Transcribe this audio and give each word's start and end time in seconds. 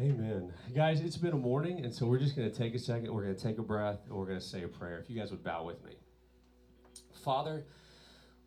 Amen. 0.00 0.52
Guys, 0.74 1.00
it's 1.00 1.16
been 1.16 1.34
a 1.34 1.36
morning, 1.36 1.84
and 1.84 1.94
so 1.94 2.06
we're 2.06 2.18
just 2.18 2.34
going 2.34 2.50
to 2.50 2.56
take 2.56 2.74
a 2.74 2.80
second. 2.80 3.14
We're 3.14 3.22
going 3.22 3.36
to 3.36 3.40
take 3.40 3.58
a 3.58 3.62
breath, 3.62 4.00
and 4.08 4.16
we're 4.16 4.26
going 4.26 4.40
to 4.40 4.44
say 4.44 4.64
a 4.64 4.68
prayer. 4.68 4.98
If 4.98 5.08
you 5.08 5.16
guys 5.16 5.30
would 5.30 5.44
bow 5.44 5.62
with 5.62 5.84
me. 5.84 5.92
Father, 7.24 7.64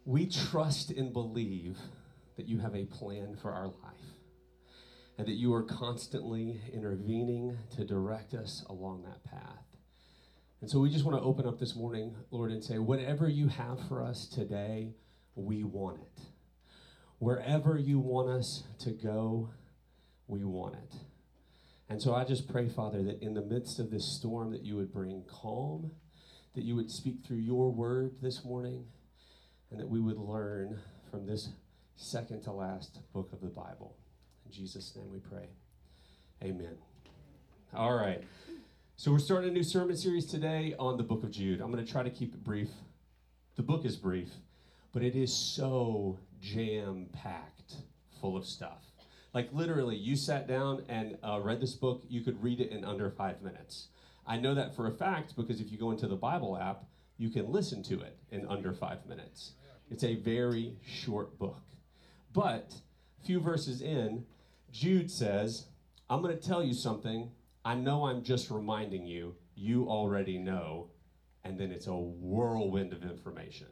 we 0.04 0.26
trust 0.26 0.92
and 0.92 1.14
believe 1.14 1.78
that 2.36 2.50
you 2.50 2.60
have 2.60 2.76
a 2.76 2.84
plan 2.84 3.38
for 3.42 3.54
our 3.54 3.68
life 3.68 4.18
and 5.18 5.26
that 5.26 5.36
you 5.36 5.54
are 5.54 5.64
constantly 5.64 6.60
intervening 6.74 7.58
to 7.78 7.86
direct 7.86 8.34
us 8.34 8.66
along 8.68 9.04
that 9.04 9.24
path. 9.24 9.64
And 10.60 10.70
so 10.70 10.80
we 10.80 10.90
just 10.90 11.06
want 11.06 11.18
to 11.18 11.24
open 11.24 11.48
up 11.48 11.60
this 11.60 11.78
morning, 11.78 12.14
Lord, 12.30 12.52
and 12.52 12.62
say, 12.62 12.78
whatever 12.78 13.30
you 13.30 13.48
have 13.48 13.80
for 13.88 14.04
us 14.04 14.28
today, 14.28 14.96
we 15.36 15.64
want 15.64 16.02
it. 16.02 16.24
Wherever 17.20 17.78
you 17.78 18.00
want 18.00 18.28
us 18.28 18.64
to 18.80 18.92
go, 18.92 19.52
we 20.28 20.44
want 20.44 20.76
it. 20.76 20.94
And 21.90 22.02
so 22.02 22.14
I 22.14 22.26
just 22.26 22.52
pray, 22.52 22.68
Father, 22.68 23.02
that 23.04 23.22
in 23.22 23.34
the 23.34 23.42
midst 23.42 23.80
of 23.80 23.92
this 23.92 24.18
storm, 24.18 24.52
that 24.52 24.64
you 24.64 24.76
would 24.76 24.92
bring 24.92 25.24
calm, 25.30 25.92
that 26.54 26.64
you 26.64 26.76
would 26.76 26.92
speak 26.92 27.26
through 27.26 27.38
your 27.38 27.72
word 27.72 28.16
this 28.22 28.44
morning, 28.44 28.86
and 29.72 29.80
that 29.80 29.88
we 29.88 30.00
would 30.00 30.18
learn 30.18 30.80
from 31.10 31.26
this 31.26 31.50
second 31.96 32.44
to 32.44 32.52
last 32.52 33.00
book 33.14 33.32
of 33.32 33.42
the 33.42 33.48
Bible. 33.48 33.96
In 34.46 34.52
Jesus' 34.52 34.94
name 34.96 35.12
we 35.12 35.20
pray. 35.20 35.48
Amen. 36.44 36.78
All 37.74 37.94
right. 37.94 38.24
So 38.98 39.12
we're 39.12 39.20
starting 39.20 39.50
a 39.50 39.54
new 39.54 39.64
sermon 39.64 39.96
series 39.96 40.26
today 40.26 40.74
on 40.80 40.98
the 40.98 41.04
book 41.04 41.24
of 41.24 41.32
Jude. 41.32 41.62
I'm 41.62 41.72
going 41.72 41.86
to 41.86 41.92
try 41.92 42.04
to 42.04 42.10
keep 42.10 42.34
it 42.34 42.44
brief. 42.44 42.70
The 43.56 43.64
book 43.64 43.86
is 43.86 43.96
brief, 43.96 44.30
but 44.92 45.04
it 45.04 45.16
is 45.16 45.34
so 45.34 46.20
jam 46.42 47.08
packed 47.14 47.76
full 48.20 48.36
of 48.36 48.46
stuff. 48.46 48.87
Like 49.38 49.54
literally, 49.54 49.96
you 49.96 50.16
sat 50.16 50.48
down 50.48 50.82
and 50.90 51.16
uh, 51.24 51.40
read 51.40 51.62
this 51.62 51.76
book, 51.76 52.02
you 52.10 52.22
could 52.22 52.42
read 52.42 52.60
it 52.60 52.72
in 52.72 52.84
under 52.84 53.12
five 53.12 53.44
minutes. 53.44 53.90
I 54.26 54.38
know 54.38 54.56
that 54.56 54.76
for 54.76 54.88
a 54.88 54.92
fact 54.92 55.36
because 55.36 55.62
if 55.62 55.72
you 55.72 55.78
go 55.78 55.92
into 55.92 56.08
the 56.08 56.16
Bible 56.16 56.58
app, 56.58 56.86
you 57.20 57.30
can 57.30 57.52
listen 57.52 57.84
to 57.84 58.02
it 58.02 58.18
in 58.32 58.48
under 58.48 58.74
five 58.74 59.06
minutes. 59.06 59.52
It's 59.92 60.04
a 60.04 60.16
very 60.16 60.78
short 60.84 61.38
book. 61.38 61.62
But 62.34 62.74
a 63.22 63.26
few 63.28 63.40
verses 63.40 63.84
in, 63.84 64.26
Jude 64.72 65.12
says, 65.12 65.68
I'm 66.10 66.24
going 66.24 66.36
to 66.36 66.48
tell 66.48 66.64
you 66.64 66.74
something. 66.74 67.30
I 67.64 67.76
know 67.76 68.08
I'm 68.08 68.24
just 68.24 68.50
reminding 68.50 69.06
you. 69.06 69.36
You 69.54 69.88
already 69.88 70.40
know. 70.40 70.90
And 71.44 71.60
then 71.60 71.72
it's 71.72 71.86
a 71.86 71.96
whirlwind 71.96 72.92
of 72.92 73.04
information. 73.04 73.68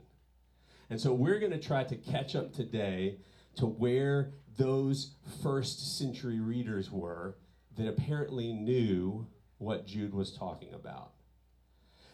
And 0.92 1.02
so 1.02 1.12
we're 1.12 1.40
going 1.40 1.54
to 1.54 1.60
try 1.60 1.84
to 1.86 1.96
catch 1.96 2.36
up 2.36 2.54
today 2.54 3.18
to 3.56 3.66
where 3.66 4.34
those 4.58 5.12
first 5.44 5.98
century 5.98 6.40
readers 6.40 6.92
were 6.92 7.36
that 7.78 7.88
apparently 7.88 8.54
knew 8.54 9.28
what 9.58 9.86
Jude 9.86 10.14
was 10.14 10.32
talking 10.32 10.74
about. 10.74 11.12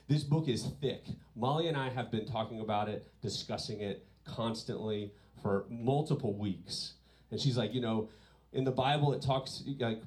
This 0.08 0.24
book 0.24 0.48
is 0.48 0.68
thick. 0.82 1.06
Molly 1.36 1.68
and 1.68 1.78
I 1.78 1.90
have 1.90 2.12
been 2.12 2.26
talking 2.26 2.60
about 2.60 2.90
it, 2.90 3.08
discussing 3.22 3.82
it 3.82 4.06
constantly 4.26 5.12
for 5.42 5.66
multiple 5.70 6.34
weeks. 6.34 6.94
And 7.30 7.40
she's 7.40 7.58
like, 7.58 7.74
you 7.74 7.82
know, 7.82 8.10
in 8.52 8.64
the 8.64 8.72
Bible, 8.72 9.14
it 9.14 9.22
talks 9.22 9.64
like 9.80 10.02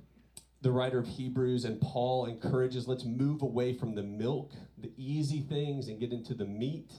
the 0.60 0.70
writer 0.70 0.98
of 0.98 1.06
Hebrews 1.06 1.64
and 1.64 1.80
Paul 1.80 2.26
encourages 2.26 2.86
let's 2.86 3.04
move 3.04 3.42
away 3.42 3.72
from 3.72 3.94
the 3.94 4.02
milk, 4.02 4.52
the 4.78 4.92
easy 4.96 5.40
things, 5.40 5.88
and 5.88 6.00
get 6.00 6.12
into 6.12 6.34
the 6.34 6.44
meat. 6.44 6.92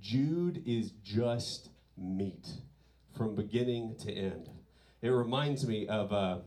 Jude 0.00 0.62
is 0.66 0.92
just 1.02 1.70
meat 1.96 2.48
from 3.16 3.34
beginning 3.34 3.96
to 4.04 4.12
end. 4.12 4.50
It 5.06 5.10
reminds 5.10 5.64
me 5.64 5.86
of 5.86 6.12
uh, 6.12 6.38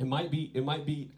it 0.00 0.06
might 0.06 0.30
be 0.30 0.50
it 0.54 0.64
might 0.64 0.86
be 0.86 1.12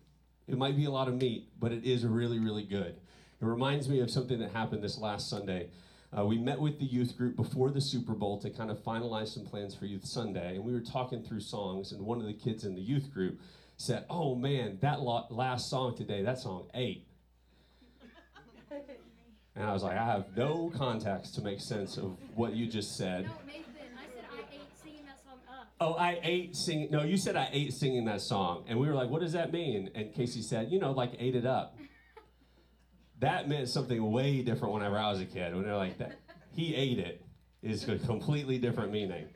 it 0.49 0.59
might 0.59 0.75
be 0.75 0.85
a 0.85 0.91
lot 0.91 1.07
of 1.07 1.15
meat, 1.15 1.49
but 1.61 1.71
it 1.71 1.85
is 1.85 2.05
really 2.05 2.41
really 2.41 2.65
good. 2.65 2.97
It 3.41 3.45
reminds 3.45 3.89
me 3.89 4.01
of 4.01 4.11
something 4.11 4.41
that 4.41 4.51
happened 4.51 4.83
this 4.83 4.99
last 4.99 5.31
Sunday. 5.31 5.69
Uh, 6.17 6.27
we 6.27 6.39
met 6.39 6.59
with 6.59 6.81
the 6.81 6.85
youth 6.85 7.17
group 7.17 7.37
before 7.37 7.71
the 7.71 7.81
Super 7.81 8.15
Bowl 8.15 8.41
to 8.41 8.51
kind 8.51 8.69
of 8.69 8.83
finalize 8.83 9.29
some 9.29 9.47
plans 9.47 9.77
for 9.77 9.87
Youth 9.87 10.05
Sunday, 10.05 10.57
and 10.57 10.65
we 10.65 10.73
were 10.73 10.81
talking 10.81 11.23
through 11.23 11.39
songs. 11.39 11.93
And 11.93 12.05
one 12.05 12.21
of 12.21 12.27
the 12.27 12.33
kids 12.33 12.65
in 12.65 12.75
the 12.75 12.83
youth 12.83 13.13
group 13.15 13.39
said, 13.77 14.05
"Oh 14.11 14.35
man, 14.35 14.79
that 14.81 15.03
last 15.03 15.71
song 15.71 15.97
today, 15.97 16.23
that 16.25 16.41
song 16.41 16.67
ate." 16.75 17.07
And 19.57 19.65
I 19.69 19.73
was 19.73 19.83
like, 19.83 19.97
I 19.97 20.05
have 20.05 20.37
no 20.37 20.73
context 20.77 21.35
to 21.35 21.43
make 21.43 21.61
sense 21.61 21.97
of 21.97 22.17
what 22.35 22.55
you 22.55 22.69
just 22.69 22.97
said. 22.97 23.25
No, 23.25 23.33
Nathan, 23.47 23.65
I 23.99 24.05
said 24.15 24.25
I 24.33 24.55
ate 24.55 24.61
singing 24.81 25.05
that 25.07 25.19
song 25.25 25.41
up. 25.51 25.70
Oh, 25.83 25.95
I 25.95 26.21
ate 26.23 26.55
singing. 26.55 26.91
No, 26.91 27.03
you 27.05 27.17
said 27.17 27.37
I 27.37 27.49
ate 27.53 27.73
singing 27.73 28.05
that 28.05 28.21
song. 28.21 28.65
And 28.69 28.79
we 28.79 28.87
were 28.87 28.95
like, 28.95 29.09
what 29.09 29.23
does 29.23 29.33
that 29.33 29.51
mean? 29.51 29.91
And 29.95 30.13
Casey 30.13 30.43
said, 30.43 30.71
you 30.71 30.79
know, 30.79 30.93
like 30.93 31.13
ate 31.19 31.35
it 31.35 31.47
up. 31.47 31.79
that 33.21 33.49
meant 33.49 33.67
something 33.71 34.11
way 34.11 34.43
different 34.43 34.75
whenever 34.75 34.99
I 34.99 35.11
was 35.11 35.21
a 35.21 35.25
kid. 35.25 35.55
When 35.55 35.65
they're 35.65 35.77
like 35.77 35.97
that, 35.99 36.19
he 36.53 36.75
ate 36.75 36.99
it. 36.99 37.25
is 37.63 37.89
a 37.89 37.99
completely 37.99 38.59
different 38.59 38.93
meaning. 38.93 39.27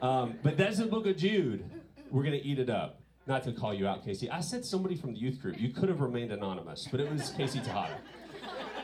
Um, 0.00 0.38
but 0.44 0.56
that's 0.56 0.78
the 0.78 0.86
book 0.86 1.06
of 1.06 1.16
Jude. 1.16 1.64
We're 2.10 2.24
gonna 2.24 2.40
eat 2.42 2.58
it 2.60 2.70
up. 2.70 3.00
Not 3.26 3.42
to 3.44 3.52
call 3.52 3.72
you 3.72 3.86
out, 3.86 4.04
Casey. 4.04 4.28
I 4.30 4.40
said 4.40 4.64
somebody 4.64 4.96
from 4.96 5.12
the 5.12 5.18
youth 5.18 5.40
group. 5.40 5.60
You 5.60 5.70
could 5.70 5.88
have 5.88 6.00
remained 6.00 6.32
anonymous, 6.32 6.88
but 6.90 7.00
it 7.00 7.10
was 7.10 7.30
Casey 7.30 7.60
Tejada. 7.60 7.98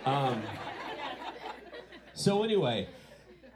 Um, 0.06 0.42
so 2.14 2.44
anyway, 2.44 2.88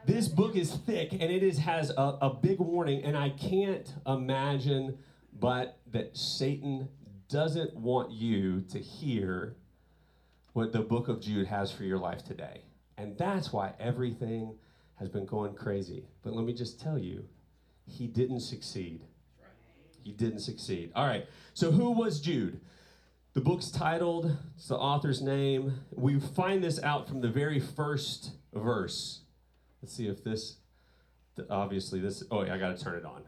this 0.05 0.27
book 0.27 0.55
is 0.55 0.71
thick 0.71 1.11
and 1.13 1.23
it 1.23 1.43
is, 1.43 1.59
has 1.59 1.89
a, 1.91 2.17
a 2.21 2.33
big 2.33 2.59
warning, 2.59 3.03
and 3.03 3.17
I 3.17 3.29
can't 3.29 3.91
imagine 4.05 4.97
but 5.39 5.79
that 5.91 6.15
Satan 6.15 6.87
doesn't 7.29 7.75
want 7.75 8.11
you 8.11 8.61
to 8.61 8.79
hear 8.79 9.55
what 10.53 10.71
the 10.71 10.81
book 10.81 11.07
of 11.07 11.19
Jude 11.19 11.47
has 11.47 11.71
for 11.71 11.83
your 11.83 11.97
life 11.97 12.23
today. 12.23 12.61
And 12.97 13.17
that's 13.17 13.51
why 13.51 13.73
everything 13.79 14.55
has 14.95 15.09
been 15.09 15.25
going 15.25 15.55
crazy. 15.55 16.05
But 16.21 16.33
let 16.33 16.45
me 16.45 16.53
just 16.53 16.79
tell 16.79 16.99
you, 16.99 17.25
he 17.85 18.07
didn't 18.07 18.41
succeed. 18.41 19.01
He 20.03 20.11
didn't 20.11 20.39
succeed. 20.39 20.91
All 20.95 21.07
right, 21.07 21.27
so 21.53 21.71
who 21.71 21.91
was 21.91 22.21
Jude? 22.21 22.59
The 23.33 23.41
book's 23.41 23.71
titled, 23.71 24.37
it's 24.55 24.67
the 24.67 24.77
author's 24.77 25.21
name. 25.21 25.79
We 25.91 26.19
find 26.19 26.63
this 26.63 26.81
out 26.83 27.07
from 27.07 27.21
the 27.21 27.29
very 27.29 27.59
first 27.59 28.33
verse. 28.53 29.22
Let's 29.83 29.97
see 29.97 30.07
if 30.07 30.23
this, 30.23 30.55
obviously, 31.49 31.99
this, 31.99 32.23
oh, 32.31 32.39
I 32.39 32.57
gotta 32.57 32.77
turn 32.77 32.95
it 32.95 33.03
on. 33.03 33.21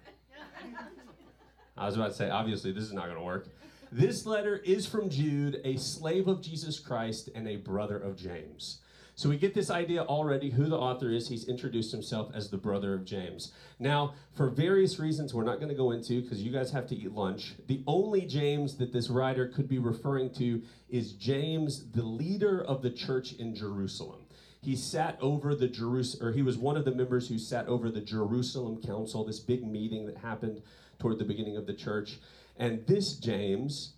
I 1.77 1.85
was 1.85 1.97
about 1.97 2.11
to 2.11 2.13
say, 2.13 2.29
obviously, 2.29 2.71
this 2.71 2.85
is 2.85 2.93
not 2.93 3.07
gonna 3.07 3.21
work. 3.21 3.49
This 3.91 4.25
letter 4.25 4.55
is 4.55 4.87
from 4.87 5.09
Jude, 5.09 5.59
a 5.65 5.75
slave 5.75 6.29
of 6.29 6.41
Jesus 6.41 6.79
Christ 6.79 7.29
and 7.35 7.45
a 7.45 7.57
brother 7.57 7.97
of 7.97 8.15
James. 8.15 8.79
So 9.15 9.27
we 9.27 9.35
get 9.35 9.53
this 9.53 9.69
idea 9.69 10.03
already 10.03 10.49
who 10.49 10.67
the 10.67 10.77
author 10.77 11.09
is. 11.09 11.27
He's 11.27 11.45
introduced 11.49 11.91
himself 11.91 12.31
as 12.33 12.49
the 12.49 12.57
brother 12.57 12.93
of 12.93 13.03
James. 13.03 13.51
Now, 13.77 14.13
for 14.33 14.49
various 14.49 14.97
reasons 14.97 15.33
we're 15.33 15.43
not 15.43 15.57
going 15.57 15.67
to 15.67 15.75
go 15.75 15.91
into 15.91 16.21
because 16.21 16.41
you 16.41 16.53
guys 16.53 16.71
have 16.71 16.87
to 16.87 16.95
eat 16.95 17.11
lunch, 17.11 17.55
the 17.67 17.83
only 17.85 18.21
James 18.21 18.77
that 18.77 18.93
this 18.93 19.09
writer 19.09 19.45
could 19.45 19.67
be 19.67 19.79
referring 19.79 20.29
to 20.35 20.61
is 20.87 21.11
James, 21.11 21.91
the 21.91 22.03
leader 22.03 22.63
of 22.63 22.81
the 22.81 22.91
church 22.91 23.33
in 23.33 23.53
Jerusalem. 23.53 24.24
He 24.65 24.75
sat 24.75 25.19
over 25.21 25.53
the 25.53 25.67
Jerusalem, 25.67 26.27
or 26.27 26.31
he 26.31 26.41
was 26.41 26.57
one 26.57 26.75
of 26.75 26.85
the 26.85 26.95
members 26.95 27.29
who 27.29 27.37
sat 27.37 27.67
over 27.67 27.91
the 27.91 28.01
Jerusalem 28.01 28.81
Council, 28.81 29.23
this 29.23 29.39
big 29.39 29.63
meeting 29.63 30.07
that 30.07 30.17
happened 30.17 30.63
toward 30.97 31.19
the 31.19 31.23
beginning 31.23 31.55
of 31.55 31.67
the 31.67 31.73
church. 31.75 32.17
And 32.57 32.83
this 32.87 33.13
James 33.13 33.93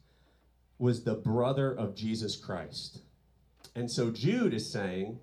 was 0.77 1.05
the 1.05 1.13
brother 1.13 1.73
of 1.73 1.95
Jesus 1.95 2.35
Christ. 2.35 2.99
And 3.75 3.89
so 3.89 4.11
Jude 4.11 4.53
is 4.53 4.69
saying 4.69 5.19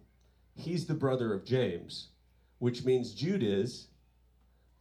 he's 0.56 0.86
the 0.86 0.94
brother 0.94 1.34
of 1.34 1.44
James, 1.44 2.08
which 2.58 2.86
means 2.86 3.12
Jude 3.12 3.42
is 3.42 3.88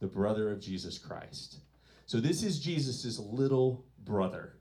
the 0.00 0.06
brother 0.06 0.50
of 0.50 0.60
Jesus 0.60 0.96
Christ. 0.96 1.58
So 2.06 2.20
this 2.20 2.42
is 2.42 2.58
Jesus' 2.58 3.18
little 3.18 3.84
brother. 4.02 4.54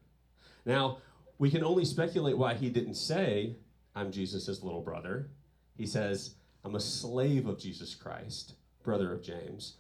Now, 0.66 0.98
we 1.38 1.50
can 1.50 1.64
only 1.64 1.86
speculate 1.86 2.38
why 2.38 2.56
he 2.56 2.70
didn't 2.70 2.96
say, 2.96 3.56
I'm 3.96 4.12
Jesus' 4.12 4.62
little 4.62 4.82
brother. 4.82 5.30
He 5.76 5.86
says, 5.86 6.36
I'm 6.64 6.76
a 6.76 6.80
slave 6.80 7.48
of 7.48 7.60
Jesus 7.60 7.96
Christ, 7.96 8.54
brother 8.84 9.12
of 9.14 9.24
James. 9.24 9.76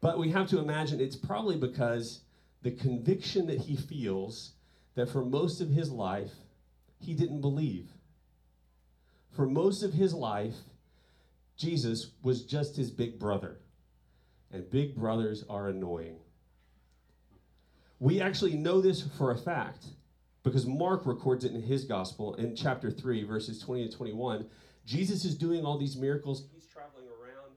But 0.00 0.18
we 0.18 0.30
have 0.30 0.48
to 0.48 0.58
imagine 0.58 1.00
it's 1.00 1.16
probably 1.16 1.56
because 1.56 2.20
the 2.62 2.70
conviction 2.70 3.46
that 3.46 3.58
he 3.58 3.76
feels 3.76 4.52
that 4.94 5.10
for 5.10 5.24
most 5.24 5.60
of 5.60 5.70
his 5.70 5.90
life, 5.90 6.32
he 7.00 7.14
didn't 7.14 7.40
believe 7.40 7.88
for 9.38 9.46
most 9.46 9.84
of 9.84 9.92
his 9.92 10.12
life, 10.12 10.56
Jesus 11.56 12.10
was 12.24 12.42
just 12.42 12.76
his 12.76 12.90
big 12.90 13.20
brother. 13.20 13.58
And 14.50 14.68
big 14.68 14.96
brothers 14.96 15.44
are 15.48 15.68
annoying. 15.68 16.16
We 18.00 18.20
actually 18.20 18.54
know 18.54 18.80
this 18.80 19.06
for 19.16 19.30
a 19.30 19.38
fact 19.38 19.86
because 20.42 20.66
Mark 20.66 21.06
records 21.06 21.44
it 21.44 21.52
in 21.52 21.62
his 21.62 21.84
gospel 21.84 22.34
in 22.34 22.56
chapter 22.56 22.90
3, 22.90 23.22
verses 23.22 23.60
20 23.60 23.88
to 23.88 23.96
21. 23.96 24.46
Jesus 24.88 25.26
is 25.26 25.34
doing 25.34 25.66
all 25.66 25.76
these 25.76 25.96
miracles. 25.98 26.44
He's 26.54 26.64
traveling 26.64 27.04
around 27.08 27.52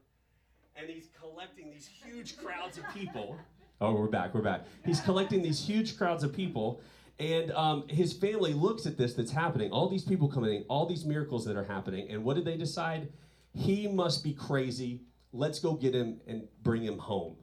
and 0.76 0.86
he's 0.90 1.08
collecting 1.18 1.70
these 1.70 1.88
huge 1.88 2.36
crowds 2.36 2.76
of 2.78 2.84
people. 2.94 3.38
Oh, 3.80 3.94
we're 3.94 4.06
back. 4.06 4.32
We're 4.32 4.42
back. 4.42 4.60
He's 4.86 5.00
collecting 5.00 5.42
these 5.42 5.60
huge 5.60 5.98
crowds 5.98 6.22
of 6.22 6.32
people, 6.32 6.80
and 7.18 7.50
um, 7.50 7.88
his 7.88 8.12
family 8.12 8.52
looks 8.52 8.86
at 8.86 8.96
this 8.96 9.14
that's 9.14 9.32
happening. 9.32 9.72
All 9.72 9.88
these 9.88 10.04
people 10.04 10.28
coming 10.28 10.54
in, 10.54 10.64
all 10.68 10.86
these 10.86 11.04
miracles 11.04 11.44
that 11.46 11.56
are 11.56 11.64
happening, 11.64 12.08
and 12.08 12.22
what 12.22 12.36
did 12.36 12.44
they 12.44 12.56
decide? 12.56 13.08
He 13.52 13.88
must 13.88 14.22
be 14.22 14.34
crazy. 14.34 15.00
Let's 15.32 15.58
go 15.58 15.74
get 15.74 15.96
him 15.96 16.20
and 16.28 16.46
bring 16.62 16.84
him 16.84 16.96
home. 16.96 17.38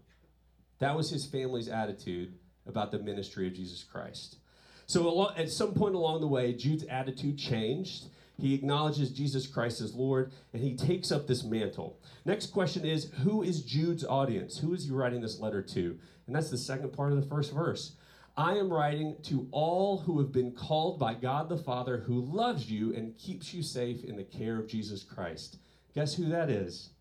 That 0.78 0.96
was 0.96 1.10
his 1.10 1.26
family's 1.26 1.68
attitude 1.68 2.36
about 2.66 2.92
the 2.92 3.00
ministry 3.00 3.46
of 3.46 3.54
Jesus 3.54 3.84
Christ. 3.84 4.38
So, 4.86 5.34
at 5.36 5.50
some 5.50 5.74
point 5.74 5.94
along 5.94 6.22
the 6.22 6.28
way, 6.28 6.54
Jude's 6.54 6.86
attitude 6.86 7.38
changed. 7.38 8.06
He 8.40 8.54
acknowledges 8.54 9.12
Jesus 9.12 9.48
Christ 9.48 9.82
as 9.82 9.94
Lord, 9.94 10.32
and 10.54 10.64
he 10.64 10.76
takes 10.76 11.12
up 11.12 11.28
this 11.28 11.44
mantle. 11.44 12.00
Next 12.26 12.48
question 12.48 12.86
is 12.86 13.12
Who 13.24 13.44
is 13.44 13.64
Jude's 13.64 14.06
audience? 14.06 14.58
Who 14.60 14.74
is 14.74 14.86
he 14.86 14.92
writing 14.92 15.22
this 15.22 15.40
letter 15.40 15.62
to? 15.62 15.98
And 16.28 16.36
that's 16.36 16.50
the 16.50 16.58
second 16.58 16.94
part 16.94 17.12
of 17.12 17.22
the 17.22 17.28
first 17.28 17.54
verse. 17.54 17.96
I 18.38 18.54
am 18.54 18.72
writing 18.72 19.18
to 19.24 19.48
all 19.52 19.98
who 19.98 20.20
have 20.20 20.32
been 20.32 20.54
called 20.54 20.98
by 20.98 21.14
God 21.14 21.50
the 21.50 21.58
Father, 21.58 21.98
who 21.98 22.22
loves 22.22 22.72
you 22.72 22.96
and 22.96 23.18
keeps 23.18 23.54
you 23.54 23.62
safe 23.62 24.06
in 24.06 24.16
the 24.16 24.24
care 24.24 24.58
of 24.58 24.68
Jesus 24.68 25.04
Christ. 25.04 25.58
Guess 25.94 26.14
who 26.14 26.30
that 26.30 26.50
is? 26.50 26.92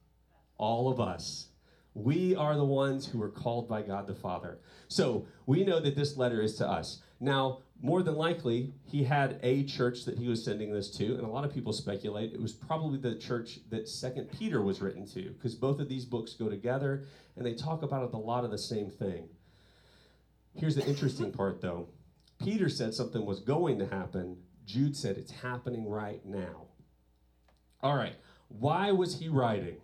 All 0.56 0.90
of 0.90 0.98
us. 0.98 1.48
We 1.94 2.34
are 2.34 2.56
the 2.56 2.64
ones 2.64 3.06
who 3.06 3.22
are 3.22 3.30
called 3.30 3.68
by 3.68 3.82
God 3.82 4.06
the 4.06 4.14
Father. 4.14 4.58
So 4.88 5.26
we 5.46 5.64
know 5.64 5.78
that 5.78 5.94
this 5.94 6.16
letter 6.16 6.40
is 6.40 6.56
to 6.56 6.68
us. 6.68 7.02
Now, 7.20 7.60
more 7.80 8.02
than 8.02 8.16
likely, 8.16 8.72
he 8.84 9.04
had 9.04 9.38
a 9.42 9.62
church 9.64 10.04
that 10.04 10.18
he 10.18 10.26
was 10.26 10.44
sending 10.44 10.72
this 10.72 10.90
to, 10.96 11.14
and 11.14 11.22
a 11.22 11.28
lot 11.28 11.44
of 11.44 11.54
people 11.54 11.72
speculate 11.72 12.32
it 12.32 12.40
was 12.40 12.52
probably 12.52 12.98
the 12.98 13.14
church 13.14 13.60
that 13.70 13.88
Second 13.88 14.30
Peter 14.36 14.60
was 14.60 14.80
written 14.80 15.06
to, 15.06 15.30
because 15.30 15.54
both 15.54 15.78
of 15.78 15.88
these 15.88 16.04
books 16.04 16.34
go 16.34 16.48
together 16.48 17.04
and 17.36 17.46
they 17.46 17.54
talk 17.54 17.82
about 17.82 18.12
a 18.12 18.16
lot 18.16 18.44
of 18.44 18.50
the 18.50 18.58
same 18.58 18.90
thing. 18.90 19.28
Here's 20.54 20.74
the 20.74 20.86
interesting 20.86 21.30
part, 21.30 21.60
though. 21.60 21.88
Peter 22.42 22.68
said 22.68 22.94
something 22.94 23.24
was 23.24 23.40
going 23.40 23.78
to 23.78 23.86
happen. 23.86 24.38
Jude 24.64 24.96
said 24.96 25.16
it's 25.16 25.30
happening 25.30 25.88
right 25.88 26.24
now. 26.26 26.66
All 27.80 27.96
right, 27.96 28.16
why 28.48 28.90
was 28.90 29.20
he 29.20 29.28
writing? 29.28 29.76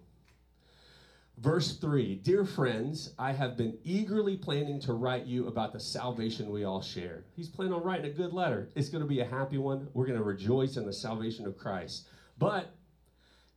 Verse 1.38 1.76
3 1.78 2.16
Dear 2.16 2.44
friends, 2.44 3.12
I 3.18 3.32
have 3.32 3.56
been 3.56 3.76
eagerly 3.82 4.36
planning 4.36 4.80
to 4.80 4.92
write 4.92 5.26
you 5.26 5.48
about 5.48 5.72
the 5.72 5.80
salvation 5.80 6.50
we 6.50 6.64
all 6.64 6.80
share. 6.80 7.24
He's 7.34 7.48
planning 7.48 7.74
on 7.74 7.82
writing 7.82 8.06
a 8.06 8.14
good 8.14 8.32
letter. 8.32 8.68
It's 8.74 8.88
going 8.88 9.02
to 9.02 9.08
be 9.08 9.20
a 9.20 9.26
happy 9.26 9.58
one. 9.58 9.88
We're 9.94 10.06
going 10.06 10.18
to 10.18 10.24
rejoice 10.24 10.76
in 10.76 10.86
the 10.86 10.92
salvation 10.92 11.46
of 11.46 11.58
Christ. 11.58 12.06
But 12.38 12.74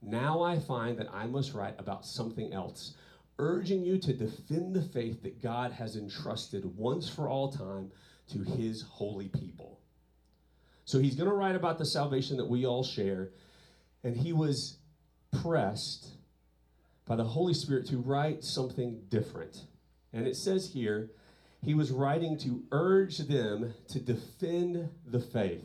now 0.01 0.41
I 0.41 0.59
find 0.59 0.97
that 0.97 1.13
I 1.13 1.27
must 1.27 1.53
write 1.53 1.75
about 1.79 2.05
something 2.05 2.51
else, 2.51 2.95
urging 3.37 3.83
you 3.83 3.99
to 3.99 4.13
defend 4.13 4.75
the 4.75 4.81
faith 4.81 5.21
that 5.23 5.41
God 5.41 5.71
has 5.71 5.95
entrusted 5.95 6.65
once 6.77 7.07
for 7.07 7.29
all 7.29 7.51
time 7.51 7.91
to 8.31 8.39
his 8.39 8.81
holy 8.81 9.27
people. 9.27 9.79
So 10.85 10.99
he's 10.99 11.15
going 11.15 11.29
to 11.29 11.35
write 11.35 11.55
about 11.55 11.77
the 11.77 11.85
salvation 11.85 12.37
that 12.37 12.49
we 12.49 12.65
all 12.65 12.83
share, 12.83 13.29
and 14.03 14.15
he 14.15 14.33
was 14.33 14.77
pressed 15.41 16.16
by 17.07 17.15
the 17.15 17.23
Holy 17.23 17.53
Spirit 17.53 17.87
to 17.87 17.97
write 17.97 18.43
something 18.43 19.01
different. 19.09 19.63
And 20.13 20.27
it 20.27 20.35
says 20.35 20.73
here, 20.73 21.11
he 21.63 21.73
was 21.73 21.91
writing 21.91 22.37
to 22.39 22.63
urge 22.71 23.17
them 23.17 23.73
to 23.89 23.99
defend 23.99 24.89
the 25.05 25.19
faith, 25.19 25.63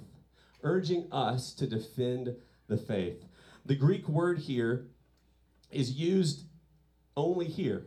urging 0.63 1.09
us 1.13 1.53
to 1.55 1.67
defend 1.67 2.35
the 2.69 2.77
faith. 2.77 3.25
The 3.67 3.75
Greek 3.75 4.09
word 4.09 4.39
here 4.39 4.87
is 5.71 5.93
used 5.93 6.45
only 7.17 7.47
here. 7.47 7.87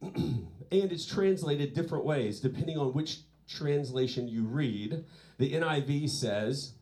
and 0.02 0.48
it's 0.70 1.06
translated 1.06 1.74
different 1.74 2.04
ways 2.04 2.40
depending 2.40 2.78
on 2.78 2.92
which 2.92 3.20
translation 3.48 4.28
you 4.28 4.44
read. 4.44 5.04
The 5.38 5.52
NIV 5.52 6.08
says, 6.10 6.74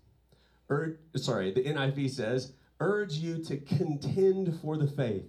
ur- 0.68 0.98
sorry, 1.16 1.52
the 1.52 1.64
NIV 1.64 2.10
says, 2.10 2.52
urge 2.80 3.14
you 3.14 3.44
to 3.44 3.58
contend 3.58 4.58
for 4.60 4.76
the 4.76 4.86
faith. 4.86 5.28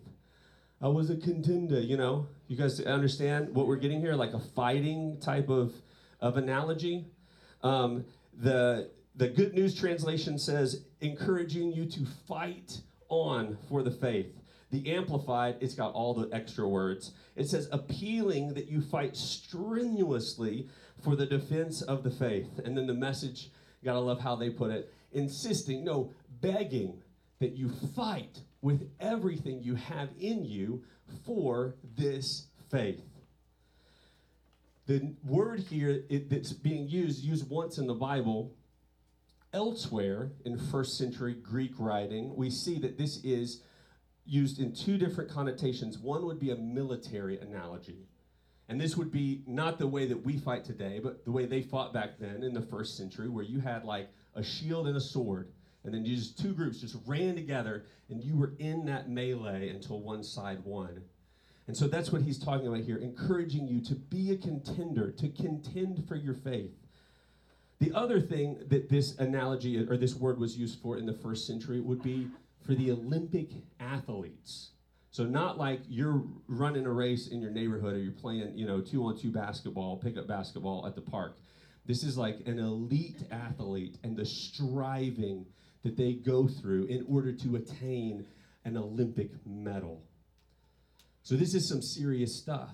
I 0.81 0.88
was 0.88 1.09
a 1.09 1.18
contender, 1.18 1.80
you 1.80 1.98
know. 1.98 2.27
You 2.48 2.57
guys 2.57 2.80
understand 2.81 3.53
what 3.53 3.68
we're 3.68 3.75
getting 3.75 4.00
here? 4.00 4.15
Like 4.15 4.33
a 4.33 4.39
fighting 4.39 5.19
type 5.19 5.50
of, 5.50 5.74
of 6.19 6.38
analogy. 6.38 7.06
Um, 7.62 8.06
the, 8.33 8.89
the 9.15 9.27
Good 9.27 9.53
News 9.53 9.75
translation 9.75 10.39
says, 10.39 10.86
encouraging 11.01 11.71
you 11.71 11.86
to 11.86 12.06
fight 12.27 12.80
on 13.09 13.57
for 13.69 13.83
the 13.83 13.92
faith. 13.92 14.33
The 14.71 14.89
Amplified, 14.95 15.57
it's 15.59 15.75
got 15.75 15.94
all 15.94 16.13
the 16.13 16.33
extra 16.33 16.68
words. 16.68 17.12
It 17.36 17.48
says, 17.48 17.68
appealing 17.71 18.53
that 18.53 18.68
you 18.68 18.81
fight 18.81 19.15
strenuously 19.18 20.68
for 21.03 21.15
the 21.15 21.25
defense 21.25 21.81
of 21.81 22.03
the 22.03 22.12
faith. 22.12 22.59
And 22.63 22.75
then 22.75 22.88
the 22.88 22.94
message, 22.94 23.50
gotta 23.83 24.00
love 24.00 24.21
how 24.21 24.36
they 24.36 24.50
put 24.50 24.71
it, 24.71 24.92
insisting, 25.12 25.83
no, 25.83 26.13
begging 26.39 27.01
that 27.41 27.57
you 27.57 27.69
fight 27.95 28.39
with 28.61 28.89
everything 28.99 29.61
you 29.61 29.75
have 29.75 30.09
in 30.19 30.45
you 30.45 30.83
for 31.25 31.75
this 31.97 32.45
faith. 32.69 33.01
The 34.85 35.13
word 35.23 35.59
here 35.59 36.03
that's 36.29 36.53
being 36.53 36.88
used, 36.88 37.23
used 37.23 37.49
once 37.49 37.79
in 37.79 37.88
the 37.88 37.95
Bible, 37.95 38.53
elsewhere 39.53 40.31
in 40.45 40.57
first 40.57 40.97
century 40.97 41.33
Greek 41.33 41.73
writing, 41.79 42.35
we 42.35 42.49
see 42.49 42.77
that 42.79 42.97
this 42.97 43.17
is 43.23 43.63
used 44.25 44.59
in 44.59 44.73
two 44.73 44.97
different 44.97 45.29
connotations. 45.29 45.97
One 45.97 46.25
would 46.25 46.39
be 46.39 46.51
a 46.51 46.55
military 46.55 47.39
analogy. 47.39 48.05
And 48.69 48.79
this 48.79 48.95
would 48.95 49.11
be 49.11 49.41
not 49.47 49.79
the 49.79 49.88
way 49.88 50.05
that 50.05 50.23
we 50.23 50.38
fight 50.38 50.63
today, 50.63 50.99
but 51.03 51.25
the 51.25 51.31
way 51.31 51.45
they 51.47 51.63
fought 51.63 51.91
back 51.91 52.19
then 52.19 52.43
in 52.43 52.53
the 52.53 52.61
first 52.61 52.95
century, 52.95 53.29
where 53.29 53.43
you 53.43 53.59
had 53.59 53.83
like 53.83 54.09
a 54.35 54.43
shield 54.43 54.88
and 54.88 54.95
a 54.95 55.01
sword 55.01 55.51
and 55.83 55.94
then 55.94 56.06
you 56.06 56.16
just 56.16 56.39
two 56.39 56.54
groups 56.54 56.81
just 56.81 56.98
ran 57.06 57.36
together, 57.36 57.86
and 58.10 58.24
you 58.24 58.36
were 58.36 58.54
in 58.60 58.86
that 58.86 59.10
melee 59.10 59.69
until 59.69 60.01
one 60.01 60.24
side 60.24 60.60
won. 60.63 61.01
And 61.68 61.78
so 61.78 61.88
that's 61.88 62.12
what 62.12 62.22
he's 62.22 62.38
talking 62.38 62.68
about 62.68 62.81
here, 62.81 62.98
encouraging 62.98 63.68
you 63.68 63.81
to 63.86 63.95
be 63.95 64.31
a 64.31 64.38
contender, 64.38 65.12
to 65.12 65.30
contend 65.30 66.07
for 66.07 66.16
your 66.16 66.33
faith. 66.33 66.72
The 67.80 67.94
other 67.94 68.22
thing 68.22 68.60
that 68.68 68.89
this 68.89 69.18
analogy 69.18 69.78
or 69.78 69.98
this 69.98 70.16
word 70.16 70.39
was 70.39 70.57
used 70.57 70.81
for 70.81 70.98
in 70.98 71.06
the 71.06 71.13
first 71.13 71.48
century 71.48 71.80
would 71.80 72.04
be 72.04 72.27
for 72.66 72.75
the 72.75 72.92
Olympic 72.92 73.50
athletes. 73.80 74.72
So 75.10 75.25
not 75.25 75.57
like 75.57 75.81
you're 75.89 76.24
running 76.48 76.86
a 76.86 76.92
race 76.92 77.27
in 77.27 77.42
your 77.42 77.51
neighborhood 77.51 77.95
or 77.95 78.00
you're 78.00 78.12
playing, 78.12 78.57
you 78.57 78.66
know, 78.66 78.81
two 78.81 79.04
on 79.06 79.18
two 79.18 79.31
basketball, 79.31 79.98
pickup 79.98 80.27
basketball 80.27 80.86
at 80.86 80.95
the 80.95 81.01
park. 81.01 81.38
This 81.86 82.04
is 82.04 82.18
like 82.18 82.39
an 82.45 82.60
elite 82.60 83.24
athlete 83.32 83.98
and 84.03 84.15
the 84.15 84.25
striving 84.25 85.46
that 85.83 85.97
they 85.97 86.13
go 86.13 86.47
through 86.47 86.85
in 86.85 87.05
order 87.07 87.31
to 87.33 87.55
attain 87.55 88.25
an 88.65 88.77
Olympic 88.77 89.31
medal. 89.45 90.03
So, 91.23 91.35
this 91.35 91.53
is 91.53 91.69
some 91.69 91.81
serious 91.81 92.39
stuff. 92.39 92.71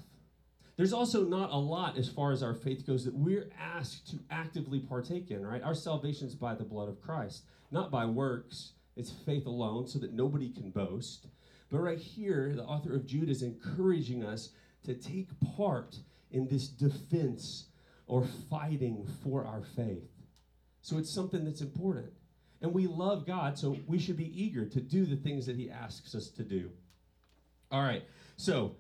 There's 0.78 0.94
also 0.94 1.24
not 1.26 1.52
a 1.52 1.58
lot 1.58 1.98
as 1.98 2.08
far 2.08 2.32
as 2.32 2.44
our 2.44 2.54
faith 2.54 2.86
goes 2.86 3.04
that 3.06 3.16
we're 3.16 3.50
asked 3.60 4.08
to 4.12 4.20
actively 4.30 4.80
partake 4.80 5.32
in, 5.32 5.46
right? 5.46 5.64
Our 5.64 5.74
salvation 5.74 6.28
is 6.28 6.36
by 6.36 6.54
the 6.54 6.64
blood 6.64 6.88
of 6.88 7.02
Christ, 7.02 7.44
not 7.72 7.90
by 7.90 8.06
works. 8.06 8.74
It's 8.96 9.12
faith 9.26 9.48
alone 9.48 9.88
so 9.88 9.98
that 10.00 10.14
nobody 10.14 10.50
can 10.50 10.70
boast. 10.70 11.28
But 11.72 11.80
right 11.80 11.98
here, 11.98 12.54
the 12.56 12.64
author 12.64 12.96
of 12.96 13.08
Jude 13.08 13.30
is 13.30 13.42
encouraging 13.42 14.24
us 14.24 14.50
to 14.86 14.94
take 14.94 15.28
part 15.56 15.96
in 16.32 16.48
this 16.48 16.68
defense 16.68 17.68
or 18.06 18.26
fighting 18.50 19.08
for 19.24 19.46
our 19.46 19.64
faith. 19.76 20.10
So 20.82 20.98
it's 20.98 21.14
something 21.14 21.44
that's 21.44 21.62
important. 21.62 22.14
And 22.62 22.74
we 22.74 22.88
love 22.88 23.26
God, 23.26 23.58
so 23.58 23.78
we 23.86 24.00
should 24.00 24.18
be 24.18 24.44
eager 24.44 24.66
to 24.66 24.82
do 24.82 25.06
the 25.06 25.16
things 25.16 25.46
that 25.46 25.56
He 25.56 25.70
asks 25.70 26.16
us 26.16 26.30
to 26.30 26.44
do. 26.44 26.72
All 27.72 27.82
right, 27.82 28.04
so 28.36 28.76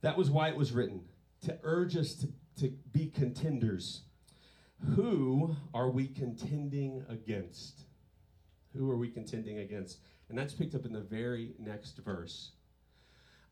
that 0.00 0.16
was 0.16 0.30
why 0.30 0.48
it 0.48 0.56
was 0.56 0.72
written 0.72 1.02
to 1.42 1.58
urge 1.62 1.96
us 1.96 2.14
to, 2.14 2.28
to 2.60 2.72
be 2.92 3.06
contenders. 3.08 4.02
Who 4.96 5.56
are 5.72 5.90
we 5.90 6.08
contending 6.08 7.04
against? 7.08 7.82
Who 8.76 8.90
are 8.90 8.96
we 8.96 9.08
contending 9.08 9.58
against? 9.58 9.98
And 10.28 10.38
that's 10.38 10.54
picked 10.54 10.74
up 10.74 10.86
in 10.86 10.92
the 10.92 11.00
very 11.00 11.54
next 11.58 11.98
verse. 11.98 12.52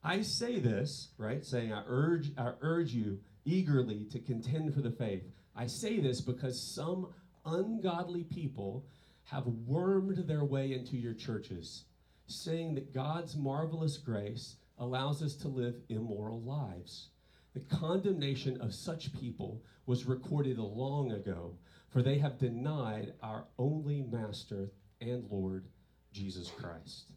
I 0.02 0.22
say 0.22 0.58
this, 0.58 1.10
right? 1.18 1.44
Saying 1.44 1.72
I 1.72 1.82
urge 1.86 2.30
I 2.38 2.52
urge 2.62 2.92
you 2.92 3.18
eagerly 3.44 4.06
to 4.12 4.18
contend 4.18 4.74
for 4.74 4.80
the 4.80 4.90
faith. 4.90 5.22
I 5.54 5.66
say 5.66 6.00
this 6.00 6.20
because 6.20 6.74
some 6.74 7.08
ungodly 7.44 8.24
people 8.24 8.86
have 9.30 9.46
wormed 9.46 10.16
their 10.26 10.44
way 10.44 10.72
into 10.72 10.96
your 10.96 11.14
churches, 11.14 11.84
saying 12.26 12.75
that 12.75 12.92
God's 12.92 13.37
marvelous 13.37 13.96
grace 13.96 14.56
allows 14.76 15.22
us 15.22 15.37
to 15.37 15.49
live 15.49 15.76
immoral 15.88 16.40
lives. 16.40 17.10
The 17.54 17.60
condemnation 17.60 18.60
of 18.60 18.75
such 18.75 19.14
people 19.14 19.62
was 19.87 20.04
recorded 20.04 20.58
long 20.58 21.12
ago, 21.12 21.54
for 21.90 22.02
they 22.02 22.18
have 22.18 22.38
denied 22.38 23.12
our 23.22 23.46
only 23.56 24.02
Master 24.02 24.72
and 25.00 25.25
Lord, 25.30 25.68
Jesus 26.12 26.50
Christ. 26.50 27.12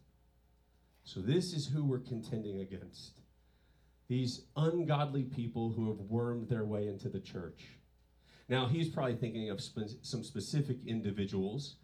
So, 1.02 1.20
this 1.20 1.52
is 1.52 1.66
who 1.66 1.84
we're 1.84 1.98
contending 1.98 2.60
against 2.60 3.20
these 4.06 4.42
ungodly 4.56 5.24
people 5.24 5.70
who 5.70 5.88
have 5.88 6.00
wormed 6.00 6.48
their 6.48 6.64
way 6.64 6.86
into 6.86 7.08
the 7.08 7.20
church. 7.20 7.64
Now, 8.48 8.66
he's 8.66 8.88
probably 8.88 9.16
thinking 9.16 9.50
of 9.50 9.60
spe- 9.60 9.98
some 10.02 10.22
specific 10.22 10.76
individuals 10.86 11.76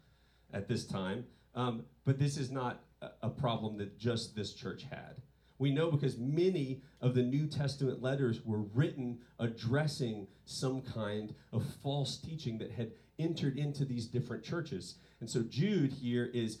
at 0.53 0.67
this 0.67 0.85
time, 0.85 1.25
um, 1.55 1.83
but 2.05 2.19
this 2.19 2.37
is 2.37 2.51
not 2.51 2.83
a, 3.21 3.29
problem 3.29 3.77
that 3.77 3.97
just 3.97 4.35
this 4.35 4.53
church 4.53 4.85
had. 4.89 5.21
We 5.57 5.71
know 5.71 5.91
because 5.91 6.17
many 6.17 6.81
of 7.01 7.15
the 7.15 7.23
New 7.23 7.47
Testament 7.47 8.01
letters 8.01 8.45
were 8.45 8.61
written 8.61 9.19
addressing 9.39 10.27
some 10.45 10.81
kind 10.81 11.33
of 11.51 11.63
false 11.83 12.17
teaching 12.17 12.57
that 12.59 12.71
had 12.71 12.91
entered 13.19 13.57
into 13.57 13.85
these 13.85 14.07
different 14.07 14.43
churches. 14.43 14.95
And 15.19 15.29
so 15.29 15.43
Jude 15.43 15.93
here 15.93 16.29
is 16.33 16.59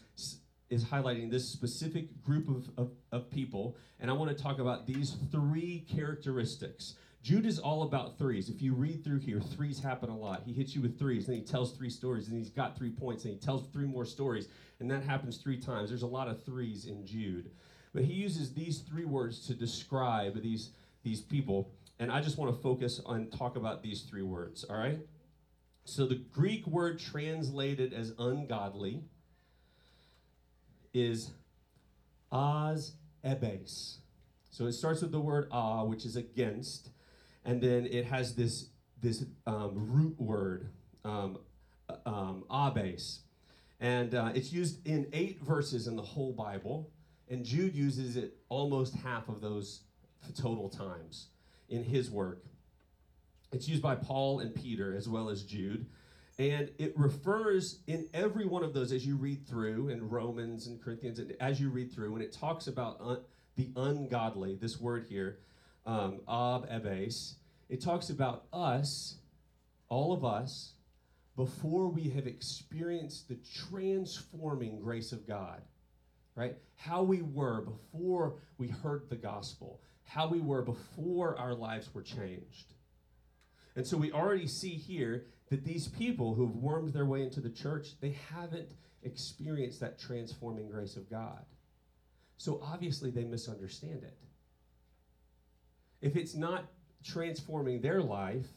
is 0.69 0.85
highlighting 0.85 1.29
this 1.29 1.49
specific 1.49 2.23
group 2.23 2.47
of, 2.47 2.69
of, 2.77 2.91
of 3.11 3.29
people, 3.29 3.75
and 3.99 4.09
I 4.09 4.13
want 4.13 4.35
to 4.35 4.41
talk 4.41 4.57
about 4.57 4.87
these 4.87 5.17
three 5.29 5.85
characteristics. 5.93 6.95
Jude 7.23 7.45
is 7.45 7.59
all 7.59 7.83
about 7.83 8.17
threes. 8.17 8.49
If 8.49 8.61
you 8.61 8.73
read 8.73 9.03
through 9.03 9.19
here, 9.19 9.39
threes 9.39 9.79
happen 9.79 10.09
a 10.09 10.17
lot. 10.17 10.41
He 10.43 10.53
hits 10.53 10.75
you 10.75 10.81
with 10.81 10.97
threes, 10.97 11.27
and 11.27 11.37
he 11.37 11.43
tells 11.43 11.73
three 11.73 11.89
stories, 11.89 12.27
and 12.27 12.37
he's 12.37 12.49
got 12.49 12.75
three 12.75 12.89
points, 12.89 13.25
and 13.25 13.33
he 13.33 13.39
tells 13.39 13.67
three 13.71 13.85
more 13.85 14.05
stories, 14.05 14.47
and 14.79 14.89
that 14.89 15.03
happens 15.03 15.37
three 15.37 15.57
times. 15.57 15.89
There's 15.89 16.01
a 16.01 16.07
lot 16.07 16.27
of 16.27 16.43
threes 16.43 16.85
in 16.85 17.05
Jude. 17.05 17.51
But 17.93 18.05
he 18.05 18.13
uses 18.13 18.53
these 18.53 18.79
three 18.79 19.05
words 19.05 19.45
to 19.47 19.53
describe 19.53 20.41
these, 20.41 20.71
these 21.03 21.21
people, 21.21 21.71
and 21.99 22.11
I 22.11 22.21
just 22.21 22.39
want 22.39 22.55
to 22.55 22.61
focus 22.61 22.99
on 23.05 23.27
talk 23.27 23.55
about 23.55 23.83
these 23.83 24.01
three 24.01 24.23
words, 24.23 24.63
all 24.63 24.77
right? 24.77 24.99
So 25.85 26.07
the 26.07 26.15
Greek 26.15 26.65
word 26.65 26.99
translated 26.99 27.93
as 27.93 28.13
ungodly 28.17 29.03
is 30.93 31.31
as 32.31 32.93
ebes. 33.23 33.97
So 34.49 34.65
it 34.65 34.73
starts 34.73 35.01
with 35.01 35.11
the 35.11 35.19
word 35.19 35.47
ah, 35.51 35.83
which 35.83 36.05
is 36.05 36.15
against, 36.15 36.89
and 37.45 37.61
then 37.61 37.85
it 37.85 38.05
has 38.05 38.35
this 38.35 38.67
this 39.01 39.25
um, 39.47 39.71
root 39.73 40.19
word 40.19 40.69
um, 41.03 41.39
um, 42.05 42.43
abes, 42.51 43.21
and 43.79 44.13
uh, 44.13 44.31
it's 44.35 44.53
used 44.53 44.85
in 44.87 45.07
eight 45.13 45.41
verses 45.41 45.87
in 45.87 45.95
the 45.95 46.01
whole 46.01 46.33
Bible, 46.33 46.91
and 47.29 47.43
Jude 47.43 47.75
uses 47.75 48.15
it 48.15 48.37
almost 48.49 48.95
half 48.95 49.27
of 49.27 49.41
those 49.41 49.81
total 50.35 50.69
times 50.69 51.27
in 51.69 51.83
his 51.83 52.11
work. 52.11 52.43
It's 53.51 53.67
used 53.67 53.81
by 53.81 53.95
Paul 53.95 54.39
and 54.39 54.53
Peter 54.53 54.95
as 54.95 55.09
well 55.09 55.29
as 55.29 55.43
Jude. 55.43 55.87
And 56.39 56.71
it 56.79 56.97
refers 56.97 57.79
in 57.87 58.07
every 58.13 58.45
one 58.45 58.63
of 58.63 58.73
those 58.73 58.91
as 58.91 59.05
you 59.05 59.15
read 59.15 59.47
through 59.47 59.89
in 59.89 60.09
Romans 60.09 60.67
and 60.67 60.81
Corinthians, 60.81 61.19
and 61.19 61.35
as 61.39 61.59
you 61.59 61.69
read 61.69 61.93
through, 61.93 62.13
when 62.13 62.21
it 62.21 62.31
talks 62.31 62.67
about 62.67 62.97
un, 62.99 63.19
the 63.55 63.69
ungodly, 63.75 64.55
this 64.55 64.79
word 64.79 65.05
here, 65.07 65.39
um, 65.85 66.21
ab 66.27 66.67
ebes, 66.69 67.35
it 67.69 67.81
talks 67.81 68.09
about 68.09 68.45
us, 68.51 69.15
all 69.89 70.13
of 70.13 70.25
us, 70.25 70.73
before 71.35 71.87
we 71.87 72.09
have 72.09 72.27
experienced 72.27 73.27
the 73.27 73.39
transforming 73.69 74.79
grace 74.79 75.11
of 75.11 75.27
God, 75.27 75.61
right? 76.35 76.55
How 76.75 77.03
we 77.03 77.21
were 77.21 77.61
before 77.61 78.35
we 78.57 78.67
heard 78.67 79.09
the 79.09 79.15
gospel, 79.15 79.81
how 80.03 80.27
we 80.27 80.39
were 80.39 80.61
before 80.61 81.37
our 81.37 81.53
lives 81.53 81.93
were 81.93 82.01
changed. 82.01 82.73
And 83.75 83.87
so 83.87 83.97
we 83.97 84.11
already 84.11 84.47
see 84.47 84.75
here 84.75 85.25
that 85.49 85.63
these 85.63 85.87
people 85.87 86.33
who've 86.33 86.55
wormed 86.55 86.93
their 86.93 87.05
way 87.05 87.23
into 87.23 87.39
the 87.39 87.49
church, 87.49 87.99
they 88.01 88.15
haven't 88.33 88.71
experienced 89.03 89.79
that 89.79 89.99
transforming 89.99 90.69
grace 90.69 90.97
of 90.97 91.09
God. 91.09 91.45
So 92.37 92.61
obviously 92.63 93.11
they 93.11 93.23
misunderstand 93.23 94.03
it. 94.03 94.17
If 96.01 96.15
it's 96.15 96.35
not 96.35 96.65
transforming 97.03 97.81
their 97.81 98.01
life, 98.01 98.47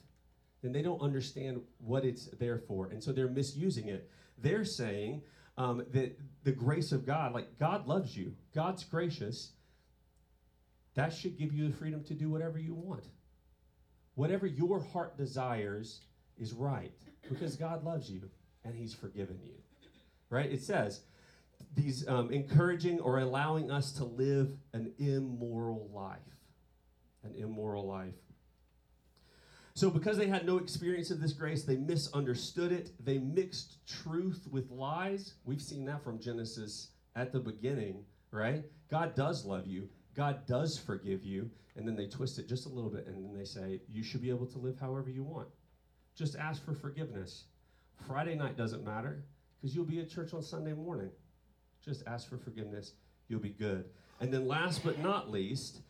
then 0.62 0.72
they 0.72 0.82
don't 0.82 1.00
understand 1.00 1.60
what 1.78 2.04
it's 2.04 2.26
there 2.38 2.58
for. 2.58 2.86
And 2.86 3.02
so 3.02 3.12
they're 3.12 3.28
misusing 3.28 3.88
it. 3.88 4.10
They're 4.38 4.64
saying 4.64 5.22
um, 5.56 5.84
that 5.92 6.18
the 6.42 6.52
grace 6.52 6.92
of 6.92 7.06
God, 7.06 7.32
like 7.32 7.58
God 7.58 7.86
loves 7.86 8.16
you, 8.16 8.34
God's 8.54 8.84
gracious, 8.84 9.52
that 10.94 11.12
should 11.12 11.38
give 11.38 11.52
you 11.52 11.68
the 11.68 11.76
freedom 11.76 12.02
to 12.04 12.14
do 12.14 12.30
whatever 12.30 12.58
you 12.58 12.74
want. 12.74 13.04
Whatever 14.14 14.46
your 14.46 14.80
heart 14.80 15.16
desires, 15.18 16.00
is 16.38 16.52
right 16.52 16.92
because 17.28 17.56
God 17.56 17.84
loves 17.84 18.10
you 18.10 18.28
and 18.64 18.74
He's 18.74 18.94
forgiven 18.94 19.38
you. 19.42 19.54
Right? 20.30 20.50
It 20.50 20.62
says, 20.62 21.00
these 21.74 22.06
um, 22.08 22.30
encouraging 22.30 23.00
or 23.00 23.18
allowing 23.18 23.70
us 23.70 23.92
to 23.92 24.04
live 24.04 24.52
an 24.72 24.92
immoral 24.98 25.88
life. 25.92 26.18
An 27.24 27.34
immoral 27.36 27.86
life. 27.86 28.14
So, 29.76 29.90
because 29.90 30.16
they 30.16 30.28
had 30.28 30.46
no 30.46 30.58
experience 30.58 31.10
of 31.10 31.20
this 31.20 31.32
grace, 31.32 31.64
they 31.64 31.76
misunderstood 31.76 32.70
it. 32.70 32.92
They 33.04 33.18
mixed 33.18 33.84
truth 33.88 34.46
with 34.50 34.70
lies. 34.70 35.34
We've 35.44 35.60
seen 35.60 35.84
that 35.86 36.04
from 36.04 36.20
Genesis 36.20 36.90
at 37.16 37.32
the 37.32 37.40
beginning, 37.40 38.04
right? 38.30 38.64
God 38.88 39.16
does 39.16 39.44
love 39.44 39.66
you, 39.66 39.88
God 40.14 40.46
does 40.46 40.78
forgive 40.78 41.24
you. 41.24 41.50
And 41.76 41.88
then 41.88 41.96
they 41.96 42.06
twist 42.06 42.38
it 42.38 42.48
just 42.48 42.66
a 42.66 42.68
little 42.68 42.90
bit 42.90 43.06
and 43.06 43.16
then 43.16 43.36
they 43.36 43.44
say, 43.44 43.80
you 43.90 44.02
should 44.04 44.22
be 44.22 44.30
able 44.30 44.46
to 44.46 44.58
live 44.58 44.78
however 44.78 45.10
you 45.10 45.24
want. 45.24 45.48
Just 46.14 46.36
ask 46.36 46.64
for 46.64 46.72
forgiveness. 46.72 47.44
Friday 48.06 48.36
night 48.36 48.56
doesn't 48.56 48.84
matter 48.84 49.24
because 49.60 49.74
you'll 49.74 49.84
be 49.84 50.00
at 50.00 50.08
church 50.08 50.32
on 50.34 50.42
Sunday 50.42 50.72
morning. 50.72 51.10
Just 51.84 52.04
ask 52.06 52.28
for 52.28 52.38
forgiveness. 52.38 52.92
You'll 53.28 53.40
be 53.40 53.50
good. 53.50 53.86
And 54.20 54.32
then, 54.32 54.46
last 54.46 54.84
but 54.84 55.00
not 55.00 55.30
least, 55.30 55.80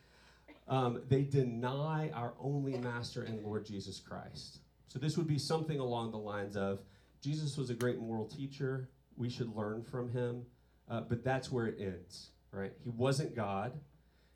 um, 0.69 1.03
they 1.09 1.23
deny 1.23 2.11
our 2.15 2.35
only 2.41 2.77
master 2.79 3.23
and 3.23 3.43
Lord 3.43 3.67
Jesus 3.67 4.01
Christ. 4.01 4.61
So, 4.89 4.99
this 4.99 5.17
would 5.17 5.27
be 5.27 5.39
something 5.39 5.81
along 5.81 6.13
the 6.13 6.19
lines 6.19 6.57
of 6.57 6.81
Jesus 7.21 7.57
was 7.57 7.71
a 7.71 7.75
great 7.75 7.99
moral 7.99 8.27
teacher. 8.27 8.89
We 9.17 9.31
should 9.31 9.55
learn 9.55 9.83
from 9.83 10.11
him. 10.11 10.45
Uh, 10.89 11.01
but 11.01 11.25
that's 11.25 11.51
where 11.51 11.67
it 11.67 11.77
ends, 11.81 12.31
right? 12.53 12.73
He 12.83 12.91
wasn't 12.91 13.35
God, 13.35 13.73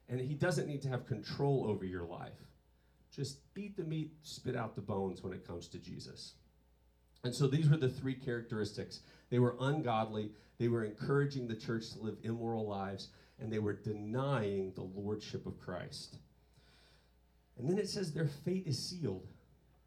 and 0.08 0.20
he 0.20 0.35
doesn't 0.35 0.66
need 0.66 0.80
to 0.82 0.88
have 0.88 1.06
control 1.06 1.66
over 1.68 1.85
your 1.85 2.04
life. 2.04 2.32
Just 3.14 3.40
eat 3.56 3.76
the 3.76 3.85
meat, 3.85 4.12
spit 4.23 4.56
out 4.56 4.75
the 4.75 4.80
bones 4.80 5.23
when 5.23 5.32
it 5.32 5.47
comes 5.47 5.68
to 5.68 5.78
Jesus. 5.78 6.35
And 7.25 7.35
so 7.35 7.47
these 7.47 7.68
were 7.68 7.76
the 7.76 7.88
three 7.88 8.14
characteristics. 8.14 9.00
They 9.28 9.38
were 9.38 9.56
ungodly, 9.61 10.30
they 10.58 10.68
were 10.68 10.85
encouraging 10.85 11.49
the 11.49 11.56
church 11.56 11.90
to 11.90 12.00
live 12.00 12.16
immoral 12.23 12.66
lives, 12.66 13.08
and 13.40 13.52
they 13.52 13.59
were 13.59 13.73
denying 13.73 14.73
the 14.75 14.83
lordship 14.83 15.47
of 15.47 15.59
Christ. 15.59 16.18
And 17.59 17.68
then 17.68 17.78
it 17.78 17.88
says 17.88 18.12
their 18.12 18.26
fate 18.26 18.66
is 18.66 18.78
sealed. 18.78 19.26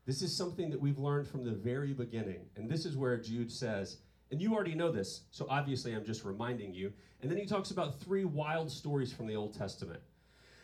This 0.05 0.21
is 0.21 0.35
something 0.35 0.69
that 0.69 0.79
we've 0.79 0.99
learned 0.99 1.27
from 1.27 1.43
the 1.43 1.51
very 1.51 1.93
beginning. 1.93 2.45
And 2.55 2.69
this 2.69 2.85
is 2.85 2.97
where 2.97 3.17
Jude 3.17 3.51
says, 3.51 3.97
and 4.31 4.41
you 4.41 4.53
already 4.53 4.75
know 4.75 4.91
this, 4.91 5.23
so 5.31 5.45
obviously 5.49 5.93
I'm 5.93 6.05
just 6.05 6.23
reminding 6.23 6.73
you. 6.73 6.93
And 7.21 7.29
then 7.29 7.37
he 7.37 7.45
talks 7.45 7.71
about 7.71 7.99
three 7.99 8.25
wild 8.25 8.71
stories 8.71 9.13
from 9.13 9.27
the 9.27 9.35
Old 9.35 9.57
Testament 9.57 10.01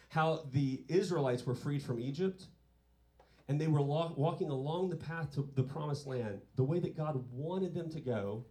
how 0.09 0.45
the 0.53 0.81
Israelites 0.87 1.45
were 1.45 1.53
freed 1.53 1.83
from 1.83 1.99
Egypt 1.99 2.45
and 3.49 3.59
they 3.59 3.67
were 3.67 3.81
lo- 3.81 4.13
walking 4.15 4.49
along 4.49 4.89
the 4.89 4.95
path 4.95 5.33
to 5.35 5.49
the 5.55 5.63
promised 5.63 6.07
land 6.07 6.39
the 6.55 6.63
way 6.63 6.79
that 6.79 6.95
God 6.95 7.21
wanted 7.33 7.73
them 7.73 7.89
to 7.91 7.99
go, 7.99 8.45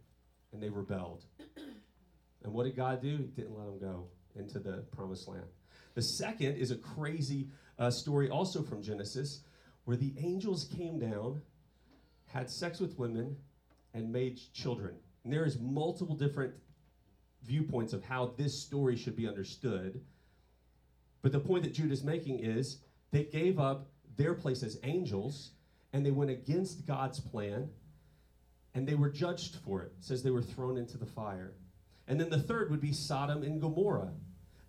and 0.53 0.61
they 0.61 0.69
rebelled. 0.69 1.25
And 2.43 2.53
what 2.53 2.63
did 2.63 2.75
God 2.75 3.01
do? 3.01 3.17
He 3.17 3.41
didn't 3.41 3.57
let 3.57 3.65
them 3.65 3.79
go 3.79 4.07
into 4.37 4.59
the 4.59 4.83
promised 4.95 5.27
land. 5.27 5.45
The 5.95 6.01
second 6.01 6.55
is 6.55 6.71
a 6.71 6.75
crazy 6.75 7.47
uh, 7.79 7.89
story, 7.89 8.29
also 8.29 8.61
from 8.61 8.81
Genesis, 8.81 9.41
where 9.85 9.97
the 9.97 10.13
angels 10.19 10.65
came 10.75 10.99
down, 10.99 11.41
had 12.27 12.49
sex 12.49 12.79
with 12.79 12.97
women, 12.99 13.37
and 13.93 14.11
made 14.11 14.39
children. 14.53 14.95
And 15.23 15.33
there 15.33 15.45
is 15.45 15.59
multiple 15.59 16.15
different 16.15 16.53
viewpoints 17.43 17.93
of 17.93 18.03
how 18.03 18.33
this 18.37 18.59
story 18.59 18.95
should 18.95 19.15
be 19.15 19.27
understood. 19.27 20.01
But 21.21 21.31
the 21.31 21.39
point 21.39 21.63
that 21.63 21.73
Jude 21.73 21.91
is 21.91 22.03
making 22.03 22.39
is 22.39 22.77
they 23.11 23.23
gave 23.23 23.59
up 23.59 23.87
their 24.17 24.33
place 24.33 24.63
as 24.63 24.79
angels, 24.83 25.51
and 25.93 26.05
they 26.05 26.11
went 26.11 26.31
against 26.31 26.85
God's 26.85 27.19
plan, 27.19 27.69
and 28.73 28.87
they 28.87 28.95
were 28.95 29.09
judged 29.09 29.55
for 29.65 29.81
it. 29.81 29.93
it 29.97 30.03
says 30.03 30.21
they 30.21 30.31
were 30.31 30.41
thrown 30.41 30.77
into 30.77 30.97
the 30.97 31.05
fire. 31.05 31.53
And 32.07 32.19
then 32.19 32.29
the 32.29 32.39
third 32.39 32.69
would 32.71 32.81
be 32.81 32.93
Sodom 32.93 33.43
and 33.43 33.59
Gomorrah. 33.59 34.11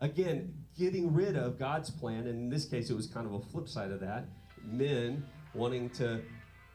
Again, 0.01 0.55
getting 0.79 1.13
rid 1.13 1.37
of 1.37 1.59
God's 1.59 1.91
plan, 1.91 2.27
and 2.27 2.39
in 2.39 2.49
this 2.49 2.65
case, 2.65 2.91
it 2.91 2.95
was 2.95 3.09
kind 3.09 3.27
of 3.27 3.35
a 3.35 3.41
flip 3.41 3.69
side 3.69 3.91
of 3.91 4.01
that. 4.01 4.27
Men 4.65 5.25
wanting 5.55 5.91
to 5.91 6.23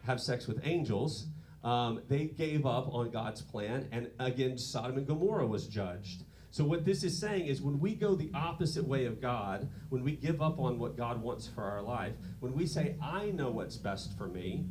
have 0.05 0.19
sex 0.19 0.47
with 0.47 0.59
angels, 0.63 1.27
um, 1.63 2.01
they 2.09 2.25
gave 2.25 2.65
up 2.65 2.93
on 2.93 3.11
God's 3.11 3.41
plan, 3.41 3.87
and 3.91 4.09
again, 4.19 4.57
Sodom 4.57 4.97
and 4.97 5.07
Gomorrah 5.07 5.47
was 5.47 5.67
judged. 5.67 6.23
So, 6.51 6.63
what 6.63 6.85
this 6.85 7.03
is 7.03 7.19
saying 7.19 7.47
is 7.47 7.61
when 7.61 7.79
we 7.79 7.95
go 7.95 8.13
the 8.13 8.29
opposite 8.35 8.85
way 8.85 9.05
of 9.05 9.21
God, 9.21 9.69
when 9.89 10.03
we 10.03 10.17
give 10.17 10.41
up 10.41 10.59
on 10.59 10.77
what 10.77 10.97
God 10.97 11.21
wants 11.21 11.47
for 11.47 11.63
our 11.63 11.81
life, 11.81 12.13
when 12.41 12.53
we 12.53 12.67
say, 12.67 12.95
I 13.01 13.31
know 13.31 13.49
what's 13.49 13.77
best 13.77 14.15
for 14.17 14.27
me, 14.27 14.65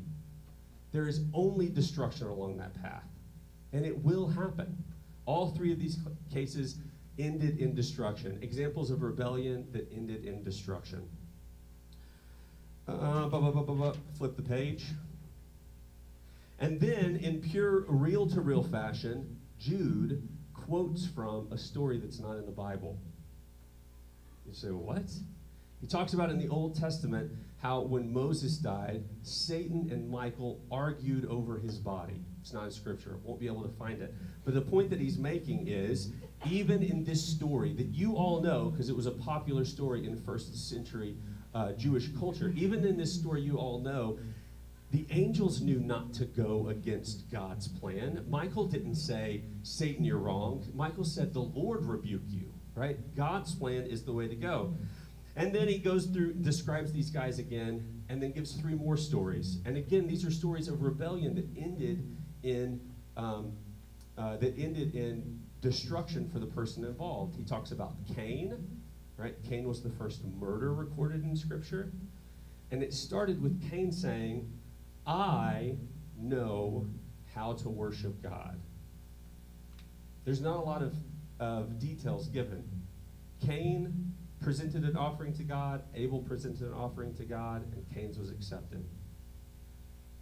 there 0.92 1.08
is 1.08 1.22
only 1.34 1.68
destruction 1.68 2.28
along 2.28 2.58
that 2.58 2.80
path. 2.80 3.08
And 3.72 3.86
it 3.86 3.98
will 3.98 4.28
happen. 4.28 4.84
All 5.24 5.50
three 5.56 5.72
of 5.72 5.80
these 5.80 5.98
cases 6.32 6.78
ended 7.18 7.58
in 7.58 7.74
destruction. 7.74 8.38
Examples 8.42 8.90
of 8.90 9.02
rebellion 9.02 9.66
that 9.72 9.90
ended 9.92 10.24
in 10.24 10.42
destruction. 10.42 11.08
Uh, 12.88 13.28
bu- 13.28 13.52
bu- 13.52 13.74
bu- 13.74 13.92
flip 14.16 14.36
the 14.36 14.42
page. 14.42 14.84
And 16.58 16.80
then, 16.80 17.16
in 17.16 17.40
pure 17.40 17.80
real 17.88 18.26
to 18.28 18.40
real 18.40 18.62
fashion, 18.62 19.38
Jude 19.58 20.28
quotes 20.54 21.06
from 21.06 21.48
a 21.50 21.58
story 21.58 21.98
that's 21.98 22.20
not 22.20 22.36
in 22.36 22.46
the 22.46 22.52
Bible. 22.52 22.98
You 24.46 24.54
say, 24.54 24.70
what? 24.70 25.04
He 25.82 25.88
talks 25.88 26.14
about 26.14 26.30
in 26.30 26.38
the 26.38 26.48
Old 26.48 26.76
Testament 26.76 27.32
how 27.60 27.80
when 27.80 28.12
Moses 28.12 28.56
died, 28.56 29.04
Satan 29.22 29.88
and 29.90 30.08
Michael 30.08 30.60
argued 30.70 31.26
over 31.26 31.58
his 31.58 31.76
body. 31.76 32.24
It's 32.40 32.52
not 32.52 32.66
in 32.66 32.70
Scripture, 32.70 33.18
won't 33.24 33.40
be 33.40 33.48
able 33.48 33.62
to 33.62 33.76
find 33.76 34.00
it. 34.00 34.14
But 34.44 34.54
the 34.54 34.60
point 34.62 34.90
that 34.90 35.00
he's 35.00 35.18
making 35.18 35.66
is 35.66 36.12
even 36.48 36.84
in 36.84 37.04
this 37.04 37.24
story 37.24 37.72
that 37.74 37.88
you 37.88 38.14
all 38.14 38.40
know, 38.40 38.70
because 38.70 38.88
it 38.88 38.96
was 38.96 39.06
a 39.06 39.10
popular 39.10 39.64
story 39.64 40.06
in 40.06 40.16
first 40.16 40.68
century 40.68 41.16
uh, 41.52 41.72
Jewish 41.72 42.08
culture, 42.18 42.52
even 42.56 42.86
in 42.86 42.96
this 42.96 43.12
story 43.12 43.42
you 43.42 43.58
all 43.58 43.80
know, 43.80 44.18
the 44.92 45.04
angels 45.10 45.60
knew 45.60 45.80
not 45.80 46.12
to 46.14 46.26
go 46.26 46.68
against 46.68 47.28
God's 47.30 47.66
plan. 47.66 48.24
Michael 48.28 48.66
didn't 48.66 48.96
say, 48.96 49.42
Satan, 49.64 50.04
you're 50.04 50.18
wrong. 50.18 50.64
Michael 50.74 51.04
said, 51.04 51.32
the 51.32 51.40
Lord 51.40 51.84
rebuke 51.86 52.22
you, 52.28 52.52
right? 52.76 52.98
God's 53.16 53.54
plan 53.54 53.84
is 53.84 54.04
the 54.04 54.12
way 54.12 54.28
to 54.28 54.36
go. 54.36 54.76
And 55.34 55.54
then 55.54 55.66
he 55.66 55.78
goes 55.78 56.06
through, 56.06 56.34
describes 56.34 56.92
these 56.92 57.10
guys 57.10 57.38
again, 57.38 58.02
and 58.08 58.22
then 58.22 58.32
gives 58.32 58.52
three 58.52 58.74
more 58.74 58.96
stories. 58.96 59.58
And 59.64 59.76
again, 59.76 60.06
these 60.06 60.24
are 60.26 60.30
stories 60.30 60.68
of 60.68 60.82
rebellion 60.82 61.34
that 61.36 61.46
ended 61.56 62.16
in 62.42 62.80
um, 63.16 63.52
uh, 64.18 64.36
that 64.36 64.58
ended 64.58 64.94
in 64.94 65.40
destruction 65.62 66.28
for 66.28 66.38
the 66.38 66.46
person 66.46 66.84
involved. 66.84 67.34
He 67.36 67.44
talks 67.44 67.72
about 67.72 67.94
Cain, 68.14 68.54
right? 69.16 69.34
Cain 69.48 69.66
was 69.66 69.82
the 69.82 69.90
first 69.90 70.22
murder 70.38 70.74
recorded 70.74 71.24
in 71.24 71.34
Scripture, 71.34 71.92
and 72.70 72.82
it 72.82 72.92
started 72.92 73.40
with 73.42 73.70
Cain 73.70 73.90
saying, 73.90 74.52
"I 75.06 75.76
know 76.18 76.86
how 77.34 77.54
to 77.54 77.70
worship 77.70 78.22
God." 78.22 78.60
There's 80.24 80.42
not 80.42 80.58
a 80.58 80.62
lot 80.62 80.82
of, 80.82 80.94
of 81.40 81.78
details 81.78 82.28
given. 82.28 82.62
Cain 83.44 84.12
presented 84.42 84.84
an 84.84 84.96
offering 84.96 85.32
to 85.34 85.42
God, 85.42 85.82
Abel 85.94 86.20
presented 86.20 86.62
an 86.62 86.74
offering 86.74 87.14
to 87.14 87.24
God, 87.24 87.64
and 87.72 87.84
Cain's 87.94 88.18
was 88.18 88.30
accepted. 88.30 88.84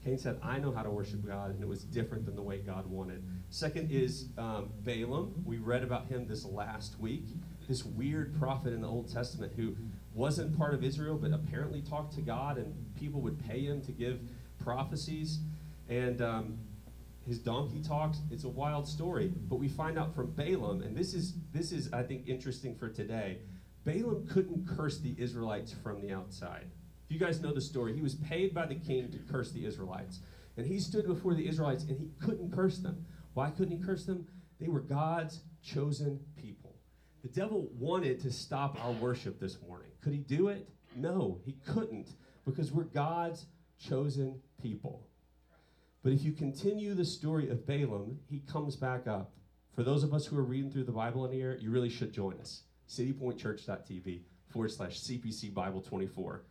Cain 0.05 0.17
said, 0.17 0.39
I 0.43 0.59
know 0.59 0.73
how 0.73 0.83
to 0.83 0.91
worship 0.91 1.27
God, 1.27 1.51
and 1.51 1.63
it 1.63 1.69
was 1.69 1.85
different 1.85 2.25
than 2.25 2.35
the 2.35 2.43
way 2.43 2.59
God 2.59 2.87
wanted. 2.87 3.23
Second 3.51 3.91
is 3.91 4.29
um, 4.39 4.71
Balaam. 4.83 5.43
We 5.45 5.59
read 5.59 5.83
about 5.83 6.07
him 6.07 6.27
this 6.27 6.45
last 6.45 6.99
week. 6.99 7.25
This 7.69 7.85
weird 7.85 8.39
prophet 8.39 8.73
in 8.73 8.81
the 8.81 8.89
Old 8.89 9.13
Testament 9.13 9.53
who 9.57 9.77
wasn't 10.15 10.57
part 10.57 10.73
of 10.73 10.83
Israel, 10.83 11.19
but 11.19 11.33
apparently 11.33 11.83
talked 11.83 12.15
to 12.15 12.23
God, 12.23 12.57
and 12.57 12.75
people 12.99 13.21
would 13.21 13.39
pay 13.47 13.61
him 13.61 13.83
to 13.83 13.93
give 13.93 14.21
prophecies. 14.59 15.41
And 15.89 16.23
um, 16.23 16.59
his 17.27 17.39
donkey 17.39 17.83
talks. 17.83 18.19
It's 18.31 18.45
a 18.45 18.49
wild 18.49 18.89
story. 18.89 19.33
But 19.49 19.57
we 19.57 19.69
find 19.69 19.99
out 19.99 20.15
from 20.15 20.31
Balaam, 20.31 20.83
and 20.83 20.97
this 20.97 21.13
is, 21.13 21.35
this 21.53 21.73
is 21.73 21.93
I 21.93 22.03
think, 22.03 22.27
interesting 22.27 22.75
for 22.75 22.89
today. 22.89 23.39
Balaam 23.85 24.27
couldn't 24.27 24.69
curse 24.69 24.99
the 24.99 25.15
Israelites 25.19 25.75
from 25.83 26.01
the 26.01 26.13
outside. 26.13 26.67
If 27.05 27.15
you 27.15 27.19
guys 27.19 27.41
know 27.41 27.53
the 27.53 27.61
story, 27.61 27.95
he 27.95 28.03
was 28.03 28.15
paid 28.15 28.55
by 28.55 28.67
the 28.67 28.75
king 28.75 29.11
to 29.11 29.19
curse 29.19 29.53
the 29.53 29.65
Israelites. 29.65 30.21
And 30.57 30.67
he 30.67 30.79
stood 30.79 31.07
before 31.07 31.35
the 31.35 31.49
Israelites 31.49 31.85
and 31.85 31.99
he 31.99 32.11
couldn't 32.21 32.53
curse 32.53 32.79
them. 32.79 33.07
Why 33.35 33.51
couldn't 33.51 33.77
he 33.77 33.83
curse 33.83 34.05
them? 34.05 34.27
They 34.61 34.69
were 34.69 34.81
God's 34.81 35.41
chosen 35.63 36.21
people. 36.37 36.77
The 37.23 37.29
devil 37.29 37.71
wanted 37.79 38.21
to 38.21 38.31
stop 38.31 38.83
our 38.85 38.93
worship 38.93 39.41
this 39.41 39.59
morning. 39.67 39.91
Could 40.03 40.13
he 40.13 40.21
do 40.21 40.49
it? 40.49 40.69
No, 40.95 41.41
he 41.45 41.57
couldn't 41.67 42.11
because 42.45 42.73
we're 42.73 42.85
God's 42.85 43.47
chosen 43.79 44.41
people. 44.63 45.07
But 46.03 46.13
if 46.13 46.23
you 46.23 46.33
continue 46.33 46.95
the 46.95 47.05
story 47.05 47.49
of 47.49 47.67
Balaam, 47.67 48.19
he 48.29 48.41
comes 48.41 48.77
back 48.77 49.07
up. 49.07 49.33
For 49.75 49.83
those 49.83 50.03
of 50.03 50.13
us 50.13 50.27
who 50.27 50.37
are 50.39 50.45
reading 50.45 50.71
through 50.71 50.85
the 50.85 50.93
Bible 50.93 51.25
in 51.27 51.33
here, 51.33 51.57
you 51.61 51.71
really 51.71 51.91
should 51.91 52.13
join 52.13 52.39
us 52.41 52.63
citypointchurch.tv 52.91 54.23
forward 54.49 54.71
slash 54.71 55.01
CPC 55.01 55.55
Bible 55.55 55.81
24. 55.81 56.43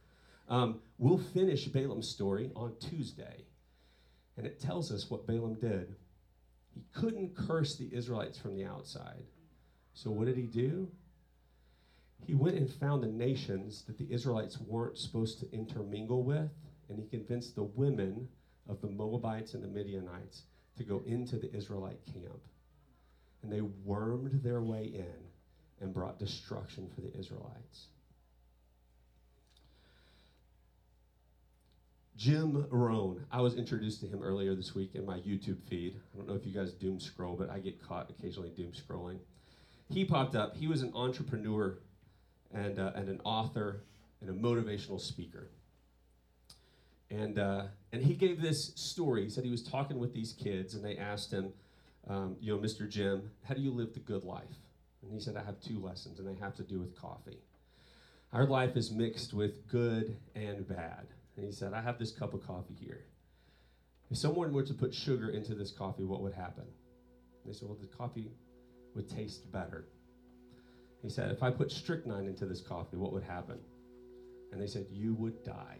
Um, 0.47 0.79
we'll 0.97 1.17
finish 1.17 1.65
Balaam's 1.65 2.09
story 2.09 2.49
on 2.55 2.73
Tuesday. 2.79 3.45
And 4.37 4.47
it 4.47 4.59
tells 4.59 4.91
us 4.91 5.09
what 5.09 5.27
Balaam 5.27 5.55
did. 5.55 5.95
He 6.73 6.83
couldn't 6.93 7.35
curse 7.35 7.75
the 7.75 7.93
Israelites 7.93 8.37
from 8.37 8.55
the 8.55 8.65
outside. 8.65 9.25
So 9.93 10.11
what 10.11 10.27
did 10.27 10.37
he 10.37 10.43
do? 10.43 10.89
He 12.25 12.35
went 12.35 12.57
and 12.57 12.69
found 12.69 13.03
the 13.03 13.07
nations 13.07 13.83
that 13.87 13.97
the 13.97 14.07
Israelites 14.09 14.57
weren't 14.59 14.97
supposed 14.97 15.39
to 15.39 15.51
intermingle 15.51 16.23
with, 16.23 16.51
and 16.87 16.97
he 16.99 17.05
convinced 17.05 17.55
the 17.55 17.63
women 17.63 18.27
of 18.67 18.81
the 18.81 18.87
Moabites 18.87 19.53
and 19.53 19.63
the 19.63 19.67
Midianites 19.67 20.43
to 20.77 20.83
go 20.83 21.01
into 21.05 21.37
the 21.37 21.53
Israelite 21.53 22.03
camp. 22.05 22.39
And 23.43 23.51
they 23.51 23.61
wormed 23.61 24.41
their 24.43 24.61
way 24.61 24.85
in 24.85 25.29
and 25.81 25.93
brought 25.93 26.19
destruction 26.19 26.89
for 26.93 27.01
the 27.01 27.17
Israelites. 27.17 27.87
Jim 32.19 32.65
Rohn. 32.69 33.25
I 33.31 33.39
was 33.39 33.55
introduced 33.55 34.01
to 34.01 34.07
him 34.07 34.21
earlier 34.21 34.53
this 34.53 34.75
week 34.75 34.95
in 34.95 35.05
my 35.05 35.19
YouTube 35.19 35.61
feed. 35.69 35.95
I 36.13 36.17
don't 36.17 36.27
know 36.27 36.35
if 36.35 36.45
you 36.45 36.51
guys 36.51 36.73
doom 36.73 36.99
scroll, 36.99 37.37
but 37.37 37.49
I 37.49 37.59
get 37.59 37.81
caught 37.81 38.09
occasionally 38.09 38.49
doom 38.49 38.73
scrolling. 38.73 39.19
He 39.89 40.03
popped 40.03 40.35
up. 40.35 40.57
He 40.57 40.67
was 40.67 40.81
an 40.81 40.91
entrepreneur 40.93 41.77
and, 42.53 42.77
uh, 42.77 42.91
and 42.93 43.07
an 43.07 43.21
author 43.23 43.83
and 44.19 44.29
a 44.29 44.33
motivational 44.33 44.99
speaker. 44.99 45.49
And, 47.09 47.39
uh, 47.39 47.67
and 47.93 48.03
he 48.03 48.15
gave 48.15 48.41
this 48.41 48.73
story. 48.75 49.23
He 49.23 49.29
said 49.29 49.45
he 49.45 49.49
was 49.49 49.63
talking 49.63 49.97
with 49.97 50.13
these 50.13 50.33
kids, 50.33 50.75
and 50.75 50.83
they 50.83 50.97
asked 50.97 51.31
him, 51.31 51.53
um, 52.09 52.35
you 52.41 52.53
know, 52.53 52.61
Mr. 52.61 52.87
Jim, 52.89 53.31
how 53.45 53.53
do 53.53 53.61
you 53.61 53.71
live 53.71 53.93
the 53.93 53.99
good 53.99 54.25
life? 54.25 54.43
And 55.01 55.11
he 55.11 55.19
said, 55.19 55.37
I 55.37 55.43
have 55.43 55.59
two 55.61 55.79
lessons, 55.79 56.19
and 56.19 56.27
they 56.27 56.39
have 56.39 56.55
to 56.55 56.63
do 56.63 56.79
with 56.79 56.99
coffee. 56.99 57.39
Our 58.33 58.45
life 58.45 58.75
is 58.75 58.91
mixed 58.91 59.33
with 59.33 59.67
good 59.67 60.17
and 60.35 60.67
bad. 60.67 61.07
And 61.35 61.45
he 61.45 61.51
said, 61.51 61.73
I 61.73 61.81
have 61.81 61.97
this 61.97 62.11
cup 62.11 62.33
of 62.33 62.45
coffee 62.45 62.75
here. 62.79 63.05
If 64.11 64.17
someone 64.17 64.53
were 64.53 64.63
to 64.63 64.73
put 64.73 64.93
sugar 64.93 65.29
into 65.29 65.55
this 65.55 65.71
coffee, 65.71 66.03
what 66.03 66.21
would 66.21 66.33
happen? 66.33 66.65
They 67.45 67.53
said, 67.53 67.69
Well, 67.69 67.77
the 67.79 67.87
coffee 67.87 68.31
would 68.95 69.09
taste 69.09 69.51
better. 69.51 69.85
He 71.01 71.09
said, 71.09 71.31
If 71.31 71.43
I 71.43 71.51
put 71.51 71.71
strychnine 71.71 72.27
into 72.27 72.45
this 72.45 72.61
coffee, 72.61 72.97
what 72.97 73.13
would 73.13 73.23
happen? 73.23 73.59
And 74.51 74.61
they 74.61 74.67
said, 74.67 74.87
You 74.91 75.13
would 75.15 75.43
die. 75.43 75.77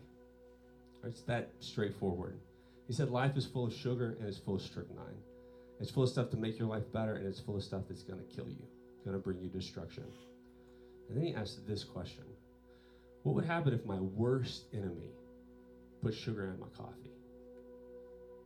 It's 1.03 1.21
that 1.23 1.51
straightforward. 1.59 2.39
He 2.87 2.93
said, 2.93 3.09
Life 3.09 3.35
is 3.35 3.45
full 3.45 3.67
of 3.67 3.73
sugar 3.73 4.15
and 4.19 4.27
it's 4.27 4.37
full 4.37 4.55
of 4.55 4.61
strychnine. 4.61 5.17
It's 5.79 5.91
full 5.91 6.03
of 6.03 6.09
stuff 6.09 6.29
to 6.31 6.37
make 6.37 6.59
your 6.59 6.67
life 6.67 6.91
better, 6.91 7.15
and 7.15 7.25
it's 7.25 7.39
full 7.39 7.55
of 7.55 7.63
stuff 7.63 7.83
that's 7.87 8.03
going 8.03 8.19
to 8.19 8.35
kill 8.35 8.49
you, 8.49 8.63
going 9.05 9.15
to 9.15 9.23
bring 9.23 9.39
you 9.39 9.47
destruction. 9.47 10.03
And 11.07 11.17
then 11.17 11.25
he 11.25 11.33
asked 11.33 11.67
this 11.67 11.83
question 11.83 12.23
What 13.23 13.35
would 13.35 13.45
happen 13.45 13.73
if 13.73 13.85
my 13.85 13.99
worst 13.99 14.65
enemy 14.73 15.11
put 16.03 16.13
sugar 16.13 16.45
in 16.45 16.59
my 16.59 16.67
coffee? 16.77 17.11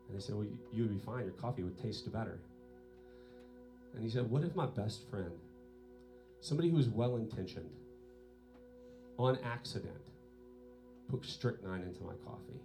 And 0.08 0.18
they 0.18 0.22
said, 0.22 0.36
Well, 0.36 0.48
you, 0.72 0.84
would 0.84 0.92
be 0.92 1.06
fine. 1.06 1.26
Your 1.26 1.34
coffee 1.34 1.63
would 1.63 1.82
taste 1.82 2.12
better. 2.12 2.39
And 3.94 4.04
he 4.04 4.10
said, 4.10 4.30
What 4.30 4.44
if 4.44 4.56
my 4.56 4.66
best 4.66 5.10
friend, 5.10 5.32
somebody 6.42 6.70
who 6.70 6.78
is 6.78 6.89
well 6.89 7.18
intentioned, 7.18 7.70
on 9.18 9.38
accident, 9.44 9.94
put 11.10 11.26
strychnine 11.26 11.84
into 11.84 12.04
my 12.04 12.13
coffee? 12.26 12.62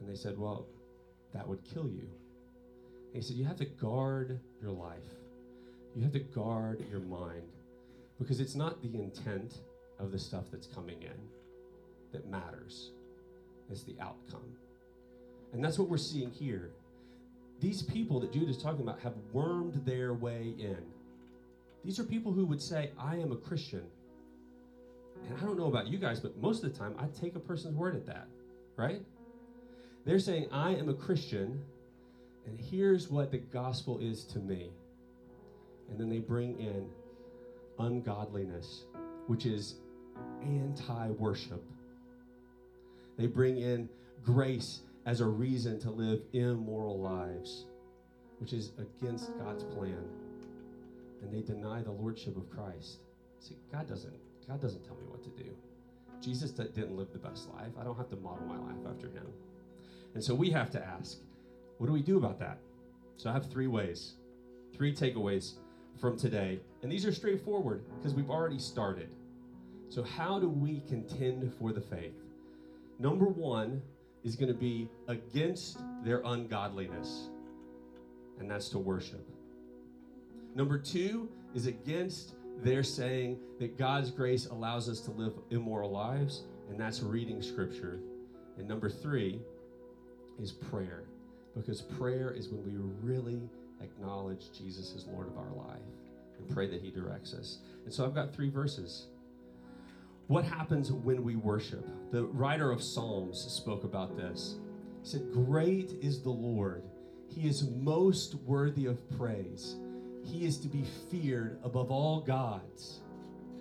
And 0.00 0.08
they 0.08 0.16
said, 0.16 0.38
Well, 0.38 0.66
that 1.32 1.46
would 1.46 1.64
kill 1.64 1.88
you. 1.88 2.08
And 3.12 3.14
he 3.14 3.22
said, 3.22 3.36
You 3.36 3.44
have 3.44 3.58
to 3.58 3.64
guard 3.64 4.38
your 4.62 4.72
life, 4.72 4.98
you 5.94 6.02
have 6.02 6.12
to 6.12 6.20
guard 6.20 6.84
your 6.90 7.00
mind 7.00 7.48
because 8.18 8.40
it's 8.40 8.54
not 8.54 8.80
the 8.82 8.94
intent 8.94 9.60
of 9.98 10.12
the 10.12 10.18
stuff 10.18 10.44
that's 10.52 10.66
coming 10.66 11.02
in 11.02 11.16
that 12.12 12.28
matters, 12.28 12.90
it's 13.70 13.82
the 13.84 13.96
outcome. 14.00 14.56
And 15.52 15.64
that's 15.64 15.78
what 15.78 15.88
we're 15.88 15.96
seeing 15.96 16.30
here. 16.30 16.70
These 17.60 17.82
people 17.82 18.20
that 18.20 18.32
Jude 18.32 18.48
is 18.48 18.56
talking 18.62 18.82
about 18.82 19.00
have 19.00 19.14
wormed 19.32 19.84
their 19.84 20.14
way 20.14 20.54
in. 20.58 20.78
These 21.84 21.98
are 21.98 22.04
people 22.04 22.32
who 22.32 22.46
would 22.46 22.62
say, 22.62 22.90
I 22.98 23.16
am 23.16 23.32
a 23.32 23.36
Christian. 23.36 23.82
And 25.28 25.36
I 25.38 25.40
don't 25.42 25.58
know 25.58 25.66
about 25.66 25.88
you 25.88 25.98
guys, 25.98 26.20
but 26.20 26.36
most 26.38 26.64
of 26.64 26.72
the 26.72 26.78
time 26.78 26.94
I 26.98 27.06
take 27.20 27.36
a 27.36 27.40
person's 27.40 27.76
word 27.76 27.94
at 27.94 28.06
that, 28.06 28.28
right? 28.76 29.02
They're 30.06 30.18
saying, 30.18 30.48
I 30.50 30.70
am 30.74 30.88
a 30.88 30.94
Christian, 30.94 31.62
and 32.46 32.58
here's 32.58 33.08
what 33.08 33.30
the 33.30 33.38
gospel 33.38 33.98
is 33.98 34.24
to 34.24 34.38
me. 34.38 34.70
And 35.90 35.98
then 35.98 36.08
they 36.08 36.18
bring 36.18 36.58
in 36.58 36.88
ungodliness, 37.78 38.84
which 39.26 39.46
is 39.46 39.76
anti 40.42 41.08
worship. 41.10 41.62
They 43.18 43.26
bring 43.26 43.58
in 43.58 43.88
grace 44.24 44.80
as 45.06 45.20
a 45.20 45.26
reason 45.26 45.80
to 45.80 45.90
live 45.90 46.22
immoral 46.32 47.00
lives, 47.00 47.66
which 48.38 48.52
is 48.52 48.72
against 48.78 49.36
God's 49.38 49.64
plan. 49.64 50.04
And 51.22 51.32
they 51.32 51.42
deny 51.42 51.82
the 51.82 51.90
lordship 51.90 52.36
of 52.36 52.48
Christ. 52.50 53.00
See, 53.40 53.56
God 53.72 53.88
doesn't 53.88 54.14
God 54.46 54.60
doesn't 54.60 54.84
tell 54.84 54.96
me 54.96 55.04
what 55.06 55.22
to 55.22 55.30
do. 55.30 55.50
Jesus 56.20 56.50
didn't 56.50 56.96
live 56.96 57.12
the 57.12 57.18
best 57.18 57.48
life. 57.54 57.70
I 57.80 57.84
don't 57.84 57.96
have 57.96 58.10
to 58.10 58.16
model 58.16 58.46
my 58.46 58.58
life 58.58 58.86
after 58.88 59.06
him. 59.06 59.26
And 60.14 60.22
so 60.22 60.34
we 60.34 60.50
have 60.50 60.70
to 60.72 60.84
ask, 60.84 61.18
what 61.78 61.86
do 61.86 61.92
we 61.92 62.02
do 62.02 62.18
about 62.18 62.38
that? 62.40 62.58
So 63.16 63.30
I 63.30 63.32
have 63.32 63.50
three 63.50 63.68
ways, 63.68 64.14
three 64.74 64.94
takeaways 64.94 65.54
from 66.00 66.16
today. 66.18 66.60
And 66.82 66.90
these 66.90 67.04
are 67.04 67.12
straightforward 67.12 67.84
because 67.96 68.14
we've 68.14 68.30
already 68.30 68.58
started. 68.58 69.08
So, 69.88 70.02
how 70.02 70.38
do 70.38 70.48
we 70.48 70.82
contend 70.88 71.52
for 71.58 71.72
the 71.72 71.80
faith? 71.80 72.14
Number 72.98 73.26
one 73.26 73.82
is 74.24 74.36
going 74.36 74.52
to 74.52 74.58
be 74.58 74.88
against 75.08 75.78
their 76.04 76.22
ungodliness, 76.24 77.28
and 78.38 78.50
that's 78.50 78.68
to 78.70 78.78
worship. 78.78 79.26
Number 80.54 80.78
two 80.78 81.28
is 81.54 81.66
against 81.66 82.34
their 82.62 82.82
saying 82.82 83.38
that 83.58 83.78
God's 83.78 84.10
grace 84.10 84.46
allows 84.46 84.88
us 84.88 85.00
to 85.00 85.10
live 85.10 85.32
immoral 85.50 85.90
lives, 85.90 86.44
and 86.68 86.78
that's 86.78 87.02
reading 87.02 87.42
scripture. 87.42 88.00
And 88.58 88.68
number 88.68 88.90
three 88.90 89.40
is 90.40 90.52
prayer, 90.52 91.04
because 91.56 91.82
prayer 91.82 92.30
is 92.30 92.48
when 92.48 92.64
we 92.64 92.72
really 93.02 93.40
acknowledge 93.82 94.52
Jesus 94.56 94.94
as 94.96 95.06
Lord 95.06 95.26
of 95.26 95.36
our 95.36 95.52
life 95.54 95.80
and 96.38 96.48
pray 96.48 96.66
that 96.68 96.82
He 96.82 96.90
directs 96.90 97.34
us. 97.34 97.58
And 97.84 97.92
so 97.92 98.04
I've 98.04 98.14
got 98.14 98.34
three 98.34 98.50
verses. 98.50 99.06
What 100.26 100.44
happens 100.44 100.92
when 100.92 101.24
we 101.24 101.36
worship? 101.36 101.86
The 102.12 102.24
writer 102.24 102.70
of 102.70 102.82
Psalms 102.82 103.40
spoke 103.40 103.84
about 103.84 104.16
this. 104.16 104.56
He 105.02 105.08
said, 105.08 105.32
Great 105.32 105.94
is 106.00 106.22
the 106.22 106.30
Lord, 106.30 106.84
He 107.28 107.48
is 107.48 107.68
most 107.68 108.34
worthy 108.46 108.86
of 108.86 109.10
praise. 109.16 109.76
He 110.24 110.44
is 110.44 110.58
to 110.58 110.68
be 110.68 110.84
feared 111.10 111.58
above 111.64 111.90
all 111.90 112.20
gods. 112.20 113.00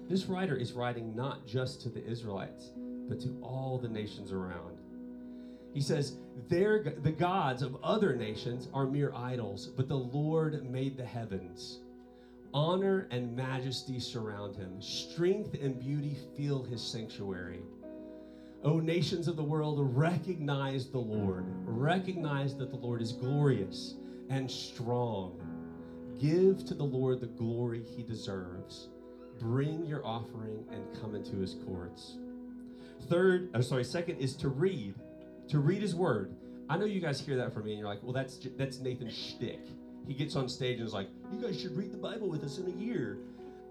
This 0.10 0.26
writer 0.26 0.56
is 0.56 0.74
writing 0.74 1.16
not 1.16 1.48
just 1.48 1.82
to 1.82 1.90
the 1.90 2.06
Israelites, 2.06 2.72
but 3.08 3.20
to 3.22 3.38
all 3.42 3.78
the 3.78 3.88
nations 3.88 4.32
around. 4.32 4.78
He 5.74 5.82
says, 5.82 6.18
the 6.48 7.16
gods 7.18 7.62
of 7.62 7.78
other 7.84 8.16
nations 8.16 8.68
are 8.74 8.86
mere 8.86 9.14
idols, 9.16 9.68
but 9.68 9.88
the 9.88 9.98
Lord 9.98 10.70
made 10.70 10.96
the 10.96 11.06
heavens. 11.06 11.80
Honor 12.54 13.08
and 13.12 13.36
majesty 13.36 14.00
surround 14.00 14.56
him. 14.56 14.82
Strength 14.82 15.56
and 15.62 15.80
beauty 15.80 16.18
fill 16.36 16.64
his 16.64 16.82
sanctuary. 16.82 17.62
O 18.64 18.80
nations 18.80 19.28
of 19.28 19.36
the 19.36 19.44
world, 19.44 19.78
recognize 19.96 20.88
the 20.88 21.00
Lord. 21.00 21.46
Recognize 21.66 22.58
that 22.58 22.72
the 22.72 22.78
Lord 22.78 23.02
is 23.02 23.14
glorious 23.14 23.96
and 24.30 24.50
strong. 24.50 25.40
Give 26.20 26.66
to 26.66 26.74
the 26.74 26.84
Lord 26.84 27.22
the 27.22 27.28
glory 27.28 27.84
he 27.96 28.04
deserves. 28.04 28.90
Bring 29.40 29.86
your 29.86 30.06
offering 30.06 30.66
and 30.72 30.84
come 31.00 31.16
into 31.16 31.38
his 31.38 31.56
courts. 31.66 32.18
Third, 33.08 33.50
I'm 33.54 33.64
sorry, 33.64 33.86
second 33.86 34.18
is 34.18 34.36
to 34.38 34.50
read. 34.50 34.96
To 35.50 35.60
read 35.60 35.82
his 35.82 35.96
word. 35.96 36.36
I 36.70 36.78
know 36.78 36.86
you 36.86 37.02
guys 37.02 37.20
hear 37.20 37.36
that 37.38 37.54
from 37.54 37.66
me 37.66 37.72
and 37.72 37.80
you're 37.80 37.90
like, 37.90 38.04
well, 38.04 38.14
that's 38.14 38.40
that's 38.58 38.80
Nathan's 38.80 39.18
shtick 39.18 39.62
he 40.10 40.16
gets 40.16 40.36
on 40.36 40.50
stage 40.50 40.80
and 40.80 40.88
is 40.88 40.94
like, 40.94 41.08
You 41.32 41.40
guys 41.40 41.62
should 41.62 41.78
read 41.78 41.92
the 41.92 41.98
Bible 41.98 42.30
with 42.30 42.44
us 42.44 42.58
in 42.58 42.66
a 42.66 42.76
year. 42.76 43.20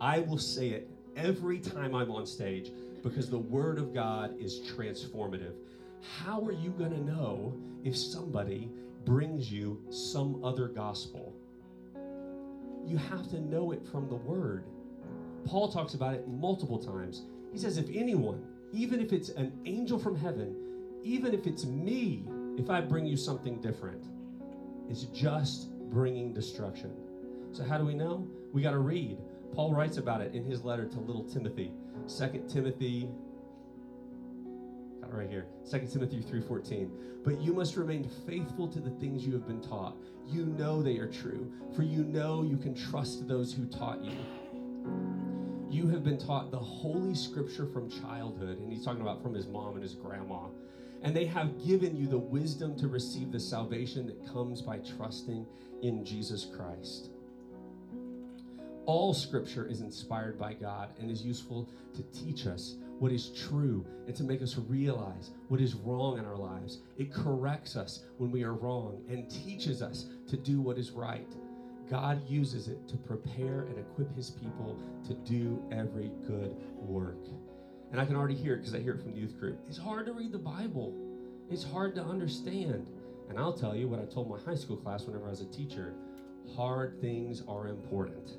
I 0.01 0.21
will 0.21 0.39
say 0.39 0.69
it 0.69 0.89
every 1.17 1.59
time 1.59 1.97
I'm 1.97 2.13
on 2.13 2.27
stage 2.27 2.71
because 3.03 3.29
the 3.29 3.39
Word 3.39 3.79
of 3.79 3.93
God 3.93 4.41
is 4.41 4.61
transformative. 4.61 5.55
How 6.23 6.41
are 6.45 6.53
you 6.53 6.71
going 6.71 6.93
to 6.93 7.01
know 7.01 7.55
if 7.85 7.97
somebody 7.97 8.71
brings 9.05 9.51
you 9.51 9.83
some 9.91 10.45
other 10.45 10.69
gospel? 10.69 11.35
You 12.87 12.97
have 12.97 13.29
to 13.31 13.41
know 13.41 13.73
it 13.73 13.85
from 13.91 14.09
the 14.09 14.15
Word. 14.15 14.65
Paul 15.45 15.73
talks 15.73 15.95
about 15.95 16.15
it 16.15 16.29
multiple 16.29 16.79
times. 16.79 17.23
He 17.53 17.59
says, 17.59 17.79
If 17.79 17.89
anyone, 17.93 18.47
even 18.73 19.01
if 19.01 19.13
it's 19.13 19.31
an 19.31 19.53
angel 19.67 19.99
from 19.99 20.15
heaven, 20.15 20.55
even 21.03 21.35
if 21.35 21.47
it's 21.47 21.65
me, 21.65 22.25
if 22.57 22.71
I 22.71 22.81
bring 22.81 23.07
you 23.07 23.17
something 23.17 23.61
different, 23.61 24.05
it's 24.89 25.05
just 25.05 25.71
bringing 25.91 26.33
destruction. 26.33 26.93
So, 27.53 27.65
how 27.65 27.79
do 27.79 27.85
we 27.85 27.95
know? 27.95 28.27
We 28.53 28.63
got 28.63 28.73
to 28.73 28.79
read. 28.79 29.19
Paul 29.53 29.75
writes 29.75 29.97
about 29.97 30.21
it 30.21 30.35
in 30.35 30.45
his 30.45 30.65
letter 30.65 30.87
to 30.87 31.01
little 31.01 31.25
Timothy. 31.25 31.73
2 32.07 32.45
Timothy 32.49 33.09
right 35.13 35.29
here. 35.29 35.47
2 35.71 35.87
Timothy 35.87 36.23
3:14. 36.23 36.91
But 37.25 37.41
you 37.41 37.53
must 37.53 37.77
remain 37.77 38.05
faithful 38.05 38.69
to 38.69 38.81
the 38.81 38.91
things 38.91 39.27
you 39.27 39.33
have 39.33 39.47
been 39.47 39.61
taught. 39.61 39.97
You 40.27 40.47
know 40.47 40.83
they 40.83 40.99
are 40.99 41.09
true, 41.09 41.51
for 41.75 41.83
you 41.83 42.05
know 42.05 42.43
you 42.43 42.57
can 42.57 42.75
trust 42.75 43.27
those 43.27 43.53
who 43.53 43.67
taught 43.67 44.03
you. 44.05 44.17
You 45.71 45.89
have 45.89 46.03
been 46.03 46.19
taught 46.19 46.51
the 46.51 46.59
holy 46.59 47.15
scripture 47.15 47.67
from 47.67 47.91
childhood, 47.91 48.59
and 48.59 48.73
he's 48.73 48.85
talking 48.85 49.03
about 49.03 49.23
from 49.23 49.35
his 49.35 49.47
mom 49.47 49.75
and 49.75 49.83
his 49.83 49.95
grandma 49.95 50.47
and 51.03 51.15
they 51.15 51.27
have 51.27 51.65
given 51.65 51.97
you 51.97 52.07
the 52.07 52.19
wisdom 52.19 52.77
to 52.79 52.89
receive 52.89 53.33
the 53.33 53.41
salvation 53.41 54.07
that 54.07 54.33
comes 54.33 54.63
by 54.63 54.79
trusting 54.79 55.47
in 55.83 56.05
Jesus 56.05 56.47
Christ. 56.57 57.11
All 58.87 59.13
scripture 59.13 59.67
is 59.67 59.81
inspired 59.81 60.39
by 60.39 60.55
God 60.55 60.91
and 60.99 61.11
is 61.11 61.23
useful 61.23 61.69
to 61.95 62.03
teach 62.05 62.47
us 62.47 62.77
what 62.99 63.13
is 63.13 63.29
true 63.29 63.87
and 64.07 64.17
to 64.17 64.25
make 64.25 64.43
us 64.43 64.57
realize 64.57 65.31
what 65.49 65.61
is 65.61 65.75
wrong 65.75 66.19
in 66.19 66.25
our 66.25 66.37
lives. 66.37 66.79
It 66.97 67.13
corrects 67.13 67.77
us 67.77 68.05
when 68.17 68.31
we 68.31 68.43
are 68.45 68.55
wrong 68.55 69.03
and 69.09 69.31
teaches 69.31 69.83
us 69.83 70.07
to 70.29 70.37
do 70.37 70.61
what 70.61 70.79
is 70.79 70.91
right. 70.91 71.29
God 71.91 72.29
uses 72.29 72.69
it 72.69 72.89
to 72.89 72.97
prepare 72.97 73.63
and 73.63 73.79
equip 73.79 74.15
his 74.17 74.31
people 74.31 74.79
to 75.07 75.15
do 75.15 75.63
every 75.71 76.11
good 76.27 76.57
work. 76.77 77.25
And 77.91 78.01
I 78.01 78.05
can 78.05 78.17
already 78.17 78.35
hear 78.35 78.55
it 78.55 78.59
because 78.59 78.75
I 78.75 78.81
hear 78.81 78.95
it 78.95 79.03
from 79.03 79.13
the 79.13 79.19
youth 79.19 79.39
group. 79.39 79.61
It's 79.69 79.79
hard 79.79 80.07
to 80.07 80.13
read 80.13 80.33
the 80.33 80.39
Bible, 80.39 80.95
it's 81.51 81.65
hard 81.65 81.95
to 81.97 82.03
understand. 82.03 82.87
And 83.29 83.39
I'll 83.39 83.53
tell 83.53 83.77
you 83.77 83.89
what 83.89 84.01
I 84.01 84.07
told 84.07 84.31
my 84.31 84.39
high 84.39 84.57
school 84.57 84.77
class 84.77 85.05
whenever 85.05 85.27
I 85.27 85.31
was 85.31 85.43
a 85.43 85.47
teacher 85.47 85.95
hard 86.57 87.01
things 87.01 87.43
are 87.49 87.69
important. 87.69 88.33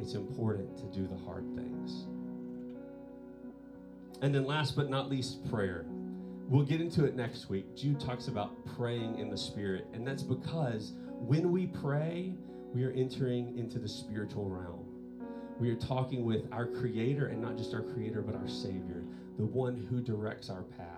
It's 0.00 0.14
important 0.14 0.76
to 0.78 0.84
do 0.98 1.06
the 1.06 1.16
hard 1.24 1.44
things. 1.54 2.06
And 4.22 4.34
then, 4.34 4.46
last 4.46 4.76
but 4.76 4.88
not 4.88 5.10
least, 5.10 5.48
prayer. 5.50 5.84
We'll 6.48 6.64
get 6.64 6.80
into 6.80 7.04
it 7.04 7.16
next 7.16 7.48
week. 7.48 7.76
Jude 7.76 8.00
talks 8.00 8.28
about 8.28 8.52
praying 8.76 9.18
in 9.18 9.30
the 9.30 9.36
Spirit, 9.36 9.86
and 9.92 10.06
that's 10.06 10.22
because 10.22 10.92
when 11.18 11.52
we 11.52 11.66
pray, 11.66 12.34
we 12.72 12.84
are 12.84 12.90
entering 12.92 13.58
into 13.58 13.78
the 13.78 13.88
spiritual 13.88 14.48
realm. 14.48 14.83
We 15.60 15.70
are 15.70 15.76
talking 15.76 16.24
with 16.24 16.48
our 16.52 16.66
Creator, 16.66 17.26
and 17.26 17.40
not 17.40 17.56
just 17.56 17.74
our 17.74 17.82
Creator, 17.82 18.22
but 18.22 18.34
our 18.34 18.48
Savior, 18.48 19.04
the 19.38 19.44
one 19.44 19.76
who 19.76 20.00
directs 20.00 20.50
our 20.50 20.62
path. 20.62 20.88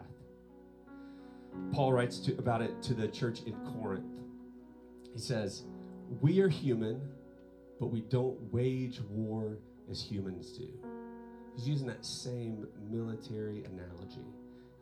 Paul 1.72 1.92
writes 1.92 2.18
to, 2.20 2.32
about 2.38 2.62
it 2.62 2.82
to 2.84 2.94
the 2.94 3.08
church 3.08 3.40
in 3.46 3.54
Corinth. 3.80 4.06
He 5.12 5.18
says, 5.18 5.64
We 6.20 6.40
are 6.40 6.48
human, 6.48 7.00
but 7.78 7.88
we 7.88 8.00
don't 8.00 8.38
wage 8.52 9.00
war 9.10 9.58
as 9.90 10.02
humans 10.02 10.52
do. 10.52 10.68
He's 11.54 11.68
using 11.68 11.86
that 11.86 12.04
same 12.04 12.66
military 12.90 13.64
analogy. 13.64 14.26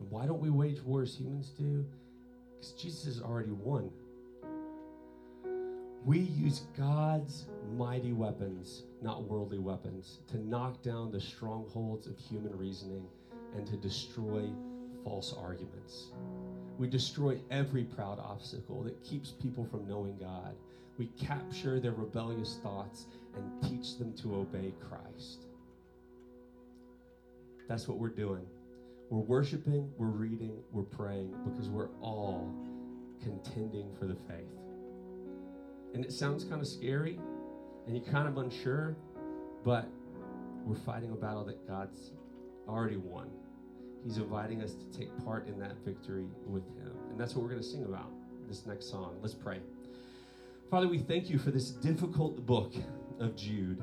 And 0.01 0.11
why 0.11 0.27
don't 0.27 0.41
we 0.41 0.51
wage 0.51 0.81
war 0.83 1.03
as 1.03 1.17
humans 1.17 1.51
do? 1.51 1.85
Because 2.59 2.73
Jesus 2.73 3.05
has 3.07 3.21
already 3.21 3.53
won. 3.53 3.91
We 6.05 6.19
use 6.19 6.67
God's 6.77 7.47
mighty 7.79 8.13
weapons, 8.13 8.83
not 9.01 9.23
worldly 9.25 9.59
weapons, 9.59 10.19
to 10.29 10.39
knock 10.39 10.83
down 10.83 11.11
the 11.11 11.21
strongholds 11.21 12.07
of 12.07 12.19
human 12.19 12.55
reasoning 12.59 13.07
and 13.57 13.67
to 13.67 13.79
destroy 13.79 14.51
false 15.03 15.35
arguments. 15.39 16.09
We 16.79 16.89
destroy 16.89 17.39
every 17.51 17.85
proud 17.85 18.19
obstacle 18.19 18.83
that 18.83 19.03
keeps 19.03 19.31
people 19.31 19.65
from 19.65 19.89
knowing 19.89 20.19
God. 20.19 20.55
We 20.99 21.07
capture 21.19 21.81
their 21.81 21.93
rebellious 21.93 22.59
thoughts 22.63 23.07
and 23.35 23.63
teach 23.63 23.97
them 23.97 24.13
to 24.19 24.35
obey 24.35 24.75
Christ. 24.87 25.47
That's 27.67 27.89
what 27.89 27.97
we're 27.97 28.11
doing. 28.11 28.45
We're 29.09 29.21
worshiping, 29.21 29.91
we're 29.97 30.09
reading, 30.09 30.59
we're 30.71 30.83
praying 30.83 31.35
because 31.45 31.71
we're 31.71 31.91
all 32.03 32.53
contending 33.23 33.95
for 33.99 34.05
the 34.05 34.17
faith. 34.29 34.64
And 35.95 36.05
it 36.05 36.13
sounds 36.13 36.45
kind 36.45 36.61
of 36.61 36.67
scary 36.67 37.19
and 37.87 37.97
you're 37.97 38.13
kind 38.13 38.27
of 38.27 38.37
unsure, 38.39 38.97
but 39.65 39.89
we're 40.65 40.75
fighting 40.75 41.13
a 41.13 41.15
battle 41.15 41.45
that 41.45 41.67
God's 41.69 42.11
already 42.69 42.97
won. 42.97 43.31
He's 44.05 44.19
inviting 44.19 44.63
us 44.63 44.75
to 44.75 44.99
take 44.99 45.09
part 45.25 45.47
in 45.47 45.59
that 45.61 45.77
victory 45.85 46.27
with 46.47 46.65
Him. 46.77 46.93
And 47.11 47.19
that's 47.19 47.35
what 47.35 47.43
we're 47.43 47.51
going 47.51 47.63
to 47.63 47.67
sing 47.67 47.85
about 47.85 48.11
this 48.49 48.67
next 48.67 48.91
song. 48.91 49.17
Let's 49.23 49.35
pray. 49.35 49.61
Father, 50.71 50.89
we 50.89 50.99
thank 50.99 51.31
you 51.31 51.39
for 51.39 51.51
this 51.51 51.71
difficult 51.71 52.45
book 52.45 52.73
of 53.21 53.37
Jude. 53.37 53.83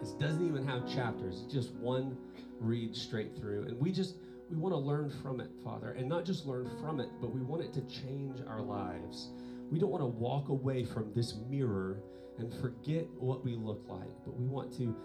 This 0.00 0.12
doesn't 0.12 0.46
even 0.46 0.66
have 0.66 0.88
chapters, 0.92 1.42
it's 1.44 1.52
just 1.52 1.72
one 1.74 2.16
read 2.60 2.96
straight 2.96 3.36
through. 3.38 3.64
And 3.68 3.78
we 3.78 3.92
just, 3.92 4.16
we 4.50 4.56
want 4.56 4.72
to 4.72 4.78
learn 4.78 5.10
from 5.22 5.40
it, 5.40 5.50
Father. 5.62 5.92
And 5.92 6.08
not 6.08 6.24
just 6.24 6.46
learn 6.46 6.68
from 6.80 7.00
it, 7.00 7.08
but 7.20 7.32
we 7.32 7.40
want 7.40 7.62
it 7.62 7.72
to 7.74 7.80
change 7.82 8.40
our 8.48 8.60
lives. 8.60 9.28
We 9.70 9.78
don't 9.78 9.90
want 9.90 10.02
to 10.02 10.06
walk 10.06 10.48
away 10.48 10.84
from 10.84 11.12
this 11.14 11.34
mirror 11.48 12.00
and 12.38 12.52
forget 12.54 13.06
what 13.18 13.44
we 13.44 13.56
look 13.56 13.84
like, 13.88 14.08
but 14.24 14.38
we 14.38 14.46
want 14.46 14.72
to 14.78 14.96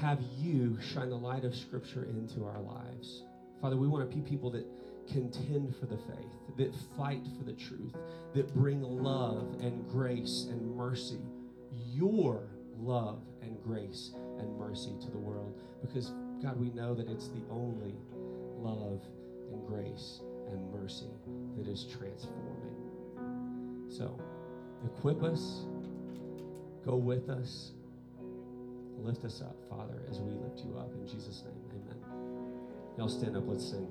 have 0.00 0.18
you 0.38 0.78
shine 0.80 1.10
the 1.10 1.16
light 1.16 1.44
of 1.44 1.54
Scripture 1.54 2.04
into 2.04 2.44
our 2.44 2.60
lives. 2.60 3.24
Father, 3.60 3.76
we 3.76 3.86
want 3.86 4.08
to 4.08 4.16
be 4.16 4.22
people 4.22 4.50
that 4.50 4.66
contend 5.10 5.76
for 5.76 5.86
the 5.86 5.96
faith, 5.96 6.56
that 6.56 6.74
fight 6.96 7.22
for 7.38 7.44
the 7.44 7.52
truth, 7.52 7.94
that 8.34 8.52
bring 8.54 8.82
love 8.82 9.56
and 9.60 9.88
grace 9.90 10.46
and 10.50 10.74
mercy, 10.74 11.20
your 11.92 12.48
love 12.78 13.20
and 13.42 13.62
grace 13.62 14.12
and 14.38 14.58
mercy 14.58 14.92
to 15.00 15.10
the 15.10 15.18
world. 15.18 15.60
Because, 15.82 16.12
God, 16.42 16.58
we 16.58 16.70
know 16.70 16.94
that 16.94 17.08
it's 17.08 17.28
the 17.28 17.42
only 17.50 17.94
love 18.58 19.02
and 19.52 19.66
grace 19.66 20.20
and 20.50 20.72
mercy 20.72 21.10
that 21.56 21.68
is 21.68 21.84
transforming. 21.84 22.61
So, 23.92 24.18
equip 24.86 25.22
us, 25.22 25.66
go 26.82 26.96
with 26.96 27.28
us, 27.28 27.72
lift 28.98 29.22
us 29.24 29.42
up, 29.42 29.54
Father, 29.68 30.00
as 30.10 30.18
we 30.18 30.32
lift 30.32 30.64
you 30.64 30.78
up. 30.78 30.90
In 30.94 31.06
Jesus' 31.06 31.44
name, 31.44 31.60
amen. 31.70 32.02
Y'all 32.96 33.10
stand 33.10 33.36
up, 33.36 33.44
let's 33.46 33.68
sing. 33.68 33.86